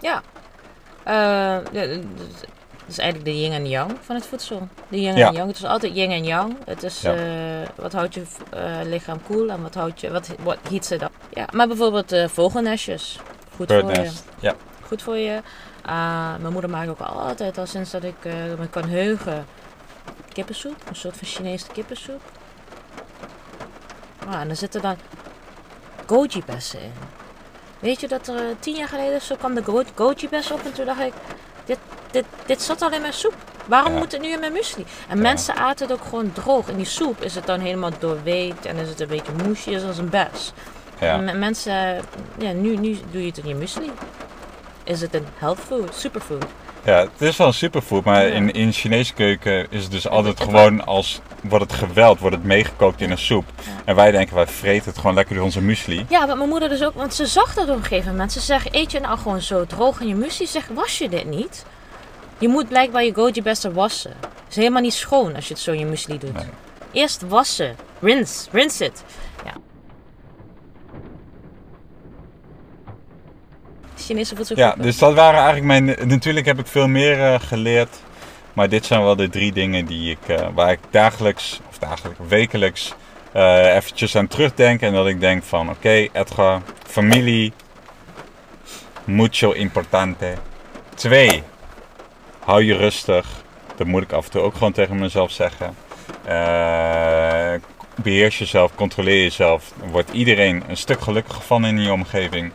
Ja. 0.00 0.22
Ja, 1.04 1.60
dat 1.60 1.88
is 2.86 2.98
eigenlijk 2.98 3.30
de 3.30 3.40
yin 3.40 3.52
en 3.52 3.68
yang 3.68 3.92
van 4.00 4.14
het 4.16 4.26
voedsel. 4.26 4.68
De 4.88 5.00
yin 5.00 5.16
Ja. 5.16 5.26
en 5.28 5.32
yang. 5.34 5.46
Het 5.48 5.56
is 5.56 5.64
altijd 5.64 5.94
yin 5.94 6.10
en 6.10 6.24
yang. 6.24 6.56
Het 6.64 6.82
is 6.82 7.00
Ja. 7.00 7.14
eh, 7.14 7.68
wat 7.76 7.92
houdt 7.92 8.14
je 8.14 8.22
eh, 8.50 8.76
lichaam 8.84 9.22
koel 9.22 9.48
en 9.50 9.62
wat 9.62 9.74
houdt 9.74 10.00
je, 10.00 10.10
wat, 10.10 10.28
wat 10.42 10.58
heats 10.70 10.90
it 10.90 11.02
up. 11.02 11.10
Ja, 11.30 11.48
maar 11.52 11.66
bijvoorbeeld 11.68 12.12
eh, 12.12 12.28
vogelnestjes. 12.28 13.18
Goed 13.56 13.66
Bird 13.66 13.80
voor 13.80 13.90
je. 13.92 13.96
nest. 13.98 14.24
Ja. 14.40 14.54
Goed 14.86 15.02
voor 15.02 15.16
je. 15.16 15.42
Ah, 15.82 16.36
mijn 16.40 16.52
moeder 16.52 16.70
maakt 16.70 16.88
ook 16.88 17.00
altijd 17.00 17.58
al 17.58 17.66
sinds 17.66 17.90
dat 17.90 18.02
ik 18.02 18.24
me 18.58 18.66
kan 18.70 18.88
heugen 18.88 19.46
kippensoep. 20.32 20.76
Een 20.88 20.96
soort 20.96 21.16
van 21.16 21.26
Chinese 21.28 21.66
kippensoep. 21.72 22.20
Ah, 24.28 24.40
en 24.40 24.50
er 24.50 24.56
zitten 24.56 24.82
dan 24.82 24.96
goji 26.06 26.42
bessen 26.46 26.80
in. 26.82 26.92
Weet 27.78 28.00
je 28.00 28.08
dat 28.08 28.28
er 28.28 28.36
eh, 28.36 28.42
tien 28.60 28.74
jaar 28.74 28.88
geleden 28.88 29.20
zo 29.20 29.34
kwam 29.36 29.54
de 29.54 29.62
go- 29.64 29.82
goji 29.94 30.28
bessen 30.28 30.54
op 30.54 30.64
en 30.64 30.72
toen 30.72 30.84
dacht 30.86 31.00
ik, 31.00 31.12
dit, 31.64 31.78
dit, 32.10 32.24
dit 32.46 32.62
zat 32.62 32.82
al 32.82 32.90
in 32.92 33.00
mijn 33.00 33.12
soep. 33.12 33.34
Waarom 33.66 33.92
Ja. 33.92 33.98
moet 33.98 34.12
het 34.12 34.20
nu 34.20 34.28
in 34.28 34.40
mijn 34.40 34.52
muesli? 34.52 34.84
En 35.08 35.16
Ja. 35.16 35.22
mensen 35.22 35.54
aten 35.54 35.86
het 35.88 35.98
ook 36.00 36.04
gewoon 36.04 36.32
droog. 36.32 36.68
In 36.68 36.76
die 36.76 36.86
soep 36.86 37.20
is 37.22 37.34
het 37.34 37.46
dan 37.46 37.60
helemaal 37.60 37.90
doorweekt 37.98 38.66
en 38.66 38.76
is 38.76 38.88
het 38.88 39.00
een 39.00 39.08
beetje 39.08 39.32
moesjes 39.44 39.84
als 39.84 39.98
een 39.98 40.08
bes. 40.08 40.52
Ja. 41.00 41.22
En 41.26 41.38
mensen, 41.38 42.00
ja, 42.38 42.52
nu, 42.52 42.76
nu 42.76 42.98
doe 43.10 43.20
je 43.20 43.26
het 43.28 43.38
in 43.38 43.48
je 43.48 43.54
muesli. 43.54 43.90
Is 44.84 45.00
het 45.00 45.14
een 45.14 45.26
health 45.36 45.58
food, 45.58 45.94
superfood? 45.94 46.44
Ja, 46.84 46.98
het 47.00 47.10
is 47.28 47.36
wel 47.36 47.46
een 47.46 47.54
superfood, 47.54 48.04
maar 48.04 48.26
Ja. 48.26 48.34
in, 48.34 48.52
in 48.52 48.72
Chinese 48.72 49.14
keuken 49.14 49.66
is 49.70 49.82
het 49.82 49.90
dus 49.92 50.08
altijd 50.08 50.40
gewoon 50.40 50.84
als, 50.86 51.20
wordt 51.42 51.64
het 51.70 51.80
geweld, 51.80 52.18
wordt 52.18 52.36
het 52.36 52.44
meegekookt 52.44 53.00
in 53.00 53.10
een 53.10 53.18
soep. 53.18 53.44
Ja. 53.56 53.70
En 53.84 53.94
wij 53.94 54.10
denken, 54.10 54.34
wij 54.34 54.46
vreten 54.46 54.88
het 54.90 54.98
gewoon 54.98 55.14
lekker 55.14 55.34
door 55.34 55.44
onze 55.44 55.60
muesli. 55.62 56.06
Ja, 56.08 56.26
wat 56.26 56.36
mijn 56.36 56.48
moeder 56.48 56.68
dus 56.68 56.84
ook, 56.84 56.94
want 56.94 57.14
ze 57.14 57.26
zag 57.26 57.54
dat 57.54 57.68
op 57.68 57.76
een 57.76 57.82
gegeven 57.84 58.10
moment. 58.10 58.32
Ze 58.32 58.40
zegt, 58.40 58.74
eet 58.74 58.92
je 58.92 59.00
nou 59.00 59.18
gewoon 59.18 59.40
zo 59.40 59.66
droog 59.66 60.00
in 60.00 60.08
je 60.08 60.14
muesli? 60.14 60.46
Ze 60.46 60.52
zegt, 60.52 60.68
was 60.74 60.98
je 60.98 61.08
dit 61.08 61.24
niet? 61.24 61.64
Je 62.38 62.48
moet 62.48 62.68
blijkbaar 62.68 63.04
je 63.04 63.14
goji 63.14 63.42
bessen 63.42 63.72
wassen. 63.72 64.12
Het 64.20 64.50
is 64.50 64.56
helemaal 64.56 64.82
niet 64.82 64.94
schoon 64.94 65.34
als 65.34 65.48
je 65.48 65.54
het 65.54 65.62
zo 65.62 65.72
in 65.72 65.78
je 65.78 65.84
muesli 65.86 66.18
doet. 66.18 66.32
Nee. 66.34 66.44
Eerst 66.92 67.22
wassen. 67.28 67.76
Rinse. 68.00 68.48
Rinse 68.52 68.84
it. 68.84 69.02
Ja. 69.44 69.52
Ja, 74.58 74.74
dus 74.78 74.98
dat 74.98 75.14
waren 75.14 75.40
eigenlijk 75.40 75.66
mijn. 75.66 76.08
Natuurlijk 76.08 76.46
heb 76.46 76.58
ik 76.58 76.66
veel 76.66 76.88
meer 76.88 77.20
eh, 77.20 77.40
geleerd. 77.40 77.96
Maar 78.52 78.68
dit 78.68 78.86
zijn 78.86 79.02
wel 79.02 79.16
de 79.16 79.28
drie 79.28 79.52
dingen 79.52 79.86
die 79.86 80.10
ik, 80.10 80.28
eh, 80.38 80.46
waar 80.54 80.70
ik 80.70 80.78
dagelijks, 80.90 81.60
of 81.68 81.78
dagelijks, 81.78 82.18
wekelijks 82.28 82.94
eh 83.32 83.74
eventjes 83.74 84.16
aan 84.16 84.26
terugdenk. 84.26 84.80
En 84.80 84.92
dat 84.92 85.06
ik 85.06 85.20
denk 85.20 85.42
van, 85.44 85.70
oké 85.70 86.08
Edgar, 86.12 86.60
familie, 86.86 87.52
mucho 89.04 89.52
importante. 89.52 90.34
Twee, 90.94 91.42
hou 92.44 92.64
je 92.64 92.76
rustig. 92.76 93.26
Dat 93.76 93.86
moet 93.86 94.02
ik 94.02 94.12
af 94.12 94.24
en 94.24 94.30
toe 94.30 94.40
ook 94.40 94.54
gewoon 94.54 94.72
tegen 94.72 94.98
mezelf 94.98 95.30
zeggen. 95.30 95.76
Eh, 96.24 97.54
beheers 97.94 98.38
jezelf, 98.38 98.74
controleer 98.74 99.22
jezelf. 99.22 99.72
Wordt 99.90 100.10
iedereen 100.10 100.62
een 100.68 100.76
stuk 100.76 101.00
gelukkiger 101.00 101.42
van 101.42 101.66
in 101.66 101.80
je 101.80 101.92
omgeving. 101.92 102.52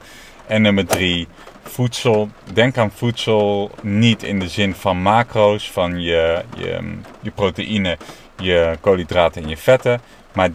En 0.47 0.61
nummer 0.61 0.85
drie, 0.85 1.27
voedsel. 1.63 2.29
Denk 2.53 2.77
aan 2.77 2.91
voedsel 2.91 3.71
niet 3.81 4.23
in 4.23 4.39
de 4.39 4.49
zin 4.49 4.75
van 4.75 4.97
macro's, 5.01 5.71
van 5.71 6.01
je, 6.01 6.43
je, 6.57 6.97
je 7.21 7.31
proteïne, 7.31 7.97
je 8.37 8.77
koolhydraten 8.81 9.43
en 9.43 9.49
je 9.49 9.57
vetten. 9.57 10.01
Maar 10.33 10.49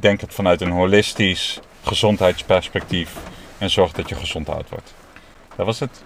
denk 0.00 0.20
het 0.20 0.34
vanuit 0.34 0.60
een 0.60 0.70
holistisch 0.70 1.60
gezondheidsperspectief. 1.82 3.12
En 3.58 3.70
zorg 3.70 3.92
dat 3.92 4.08
je 4.08 4.14
gezond 4.14 4.48
oud 4.48 4.68
wordt. 4.68 4.94
Dat 5.56 5.66
was 5.66 5.80
het. 5.80 6.02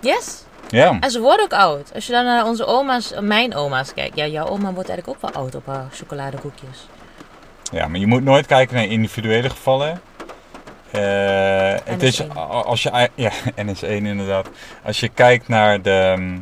Yes. 0.00 0.46
Ja, 0.70 0.96
En 1.00 1.10
ze 1.10 1.20
worden 1.20 1.44
ook 1.44 1.52
oud. 1.52 1.90
Als 1.94 2.06
je 2.06 2.12
dan 2.12 2.24
naar 2.24 2.44
onze 2.46 2.66
oma's, 2.66 3.12
mijn 3.20 3.54
oma's 3.54 3.94
kijkt. 3.94 4.16
Ja, 4.16 4.26
jouw 4.26 4.46
oma 4.46 4.72
wordt 4.72 4.88
eigenlijk 4.88 5.08
ook 5.08 5.32
wel 5.32 5.42
oud 5.42 5.54
op 5.54 5.66
haar 5.66 5.86
chocoladekoekjes. 5.92 6.86
ja 7.72 7.88
maar 7.88 8.00
je 8.00 8.06
moet 8.06 8.24
nooit 8.24 8.46
kijken 8.46 8.76
naar 8.76 8.84
individuele 8.84 9.50
gevallen. 9.50 10.00
Eh, 10.90 11.74
het 11.84 12.02
is 12.02 12.22
NS1. 12.22 12.36
a- 12.36 12.40
als 12.40 12.82
je 12.82 13.08
ja 13.14 13.30
NS1 13.66 13.86
inderdaad. 13.88 14.48
Als 14.84 15.00
je 15.00 15.08
kijkt 15.08 15.48
naar 15.48 15.82
de, 15.82 16.34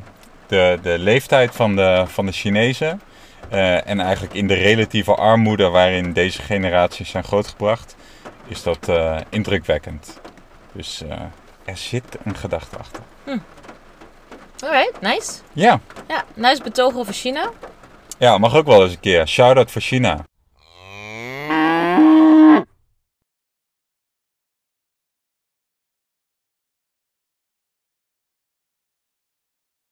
de, 0.47 0.79
de 0.83 0.99
leeftijd 0.99 1.55
van 1.55 1.77
de, 1.77 2.05
van 2.07 2.27
de 2.27 2.33
Chinezen 2.33 3.01
eh, 3.49 3.89
en 3.89 4.01
eigenlijk 4.01 4.35
in 4.35 4.47
de 4.47 4.55
relatieve 4.55 5.15
armoede 5.15 5.69
waarin 5.69 6.13
deze 6.13 6.43
generaties 6.43 7.11
zijn 7.11 7.25
grootgebracht, 7.25 7.97
is 8.47 8.63
dat 8.63 8.89
eh, 8.89 9.17
indrukwekkend. 9.31 10.21
Dus 10.73 11.03
er 11.65 11.77
zit 11.77 12.05
een 12.25 12.37
gedachte 12.37 12.77
achter. 12.77 13.03
Alright, 14.65 15.01
nice. 15.01 15.33
Ja, 15.53 15.81
Ja, 16.09 16.25
nice 16.35 16.63
betoog 16.63 16.95
over 16.97 17.13
China. 17.15 17.51
ja, 18.19 18.39
mag 18.39 18.55
ook 18.55 18.67
wel 18.67 18.83
eens 18.83 18.93
een 18.93 19.01
keer. 19.01 19.29
Shout-out 19.29 19.71
voor 19.71 19.83
China. 19.83 20.25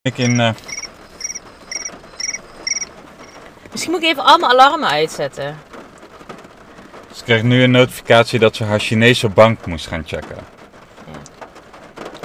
Ik 0.04 0.18
in... 0.18 0.40
eh, 0.40 0.50
Misschien 3.70 3.92
moet 3.92 4.02
ik 4.02 4.08
even 4.08 4.24
al 4.24 4.38
mijn 4.38 4.52
alarmen 4.52 4.88
uitzetten. 4.88 5.58
ze 7.14 7.24
kreeg 7.24 7.42
nu 7.42 7.62
een 7.62 7.70
notificatie 7.70 8.38
dat 8.38 8.56
ze 8.56 8.64
haar 8.64 8.80
Chinese 8.80 9.28
bank 9.28 9.66
moest 9.66 9.86
gaan 9.86 10.02
checken. 10.06 10.36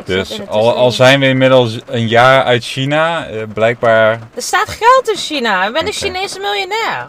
Dus 0.05 0.47
al, 0.47 0.75
al 0.75 0.91
zijn 0.91 1.19
we 1.19 1.27
inmiddels 1.27 1.77
een 1.85 2.07
jaar 2.07 2.43
uit 2.43 2.63
China, 2.63 3.27
eh, 3.27 3.43
blijkbaar 3.53 4.11
Er 4.35 4.41
staat 4.41 4.69
geld 4.69 5.09
in 5.09 5.15
China. 5.17 5.65
Ik 5.67 5.73
ben 5.73 5.85
een. 5.87 5.93
Chinese 5.93 6.39
miljonair. 6.39 7.07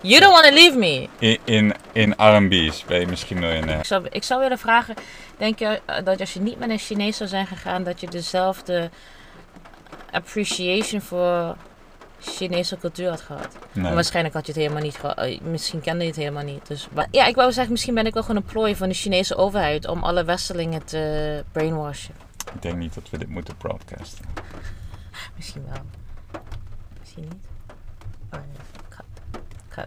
You 0.00 0.20
don't 0.20 0.32
want 0.32 0.44
to 0.46 0.54
leave 0.54 0.76
me. 0.78 1.08
in, 1.18 1.38
in, 1.44 1.74
in 1.92 2.14
RMB's 2.16 2.84
ben 2.84 3.00
je 3.00 3.06
misschien 3.06 3.38
miljonair. 3.38 3.78
Ik 3.78 3.84
zou, 3.84 4.06
ik 4.10 4.22
zou 4.24 4.40
willen 4.40 4.58
vragen, 4.58 4.94
denk 5.36 5.58
je 5.58 5.80
eh, 5.84 6.04
dat 6.04 6.20
als 6.20 6.32
je 6.32 6.40
niet 6.40 6.58
met 6.58 6.70
een 6.70 6.78
Chinees 6.78 7.16
zou 7.16 7.28
zijn 7.28 7.46
gegaan, 7.46 7.84
dat 7.84 8.00
je 8.00 8.08
dezelfde 8.08 8.90
appreciation 10.12 11.00
voor 11.00 11.56
Chinese 12.20 12.76
cultuur 12.78 13.08
had 13.08 13.20
gehad? 13.20 13.48
Nee. 13.72 13.94
Waarschijnlijk 13.94 14.34
had 14.34 14.46
je 14.46 14.52
het 14.52 14.60
helemaal 14.60 14.82
niet 14.82 14.96
gehad. 14.96 15.18
eh, 15.18 15.40
Misschien 15.40 15.80
kende 15.80 16.02
je 16.02 16.08
het 16.10 16.18
helemaal 16.18 16.44
niet. 16.44 16.66
Dus, 16.66 16.88
maar, 16.92 17.06
ja, 17.10 17.26
ik 17.26 17.34
wou 17.34 17.52
zeggen, 17.52 17.72
misschien 17.72 17.94
ben 17.94 18.06
ik 18.06 18.14
wel 18.14 18.22
gewoon 18.22 18.36
een 18.42 18.48
plooi 18.52 18.76
van 18.76 18.88
de 18.88 18.94
Chinese 18.94 19.36
overheid 19.36 19.86
om 19.88 20.02
alle 20.02 20.24
Westelingen 20.24 20.84
te 20.84 21.44
brainwashen. 21.52 22.14
Ik 22.54 22.62
denk 22.62 22.76
niet 22.76 22.94
dat 22.94 23.10
we 23.10 23.18
dit 23.18 23.28
moeten 23.28 23.56
broadcasten. 23.56 24.24
Misschien 25.36 25.64
wel. 25.68 25.82
Misschien 27.00 27.22
niet. 27.22 27.46
Oh, 28.32 28.38
nee. 28.40 28.88
Cut. 28.88 29.04
Cut. 29.68 29.86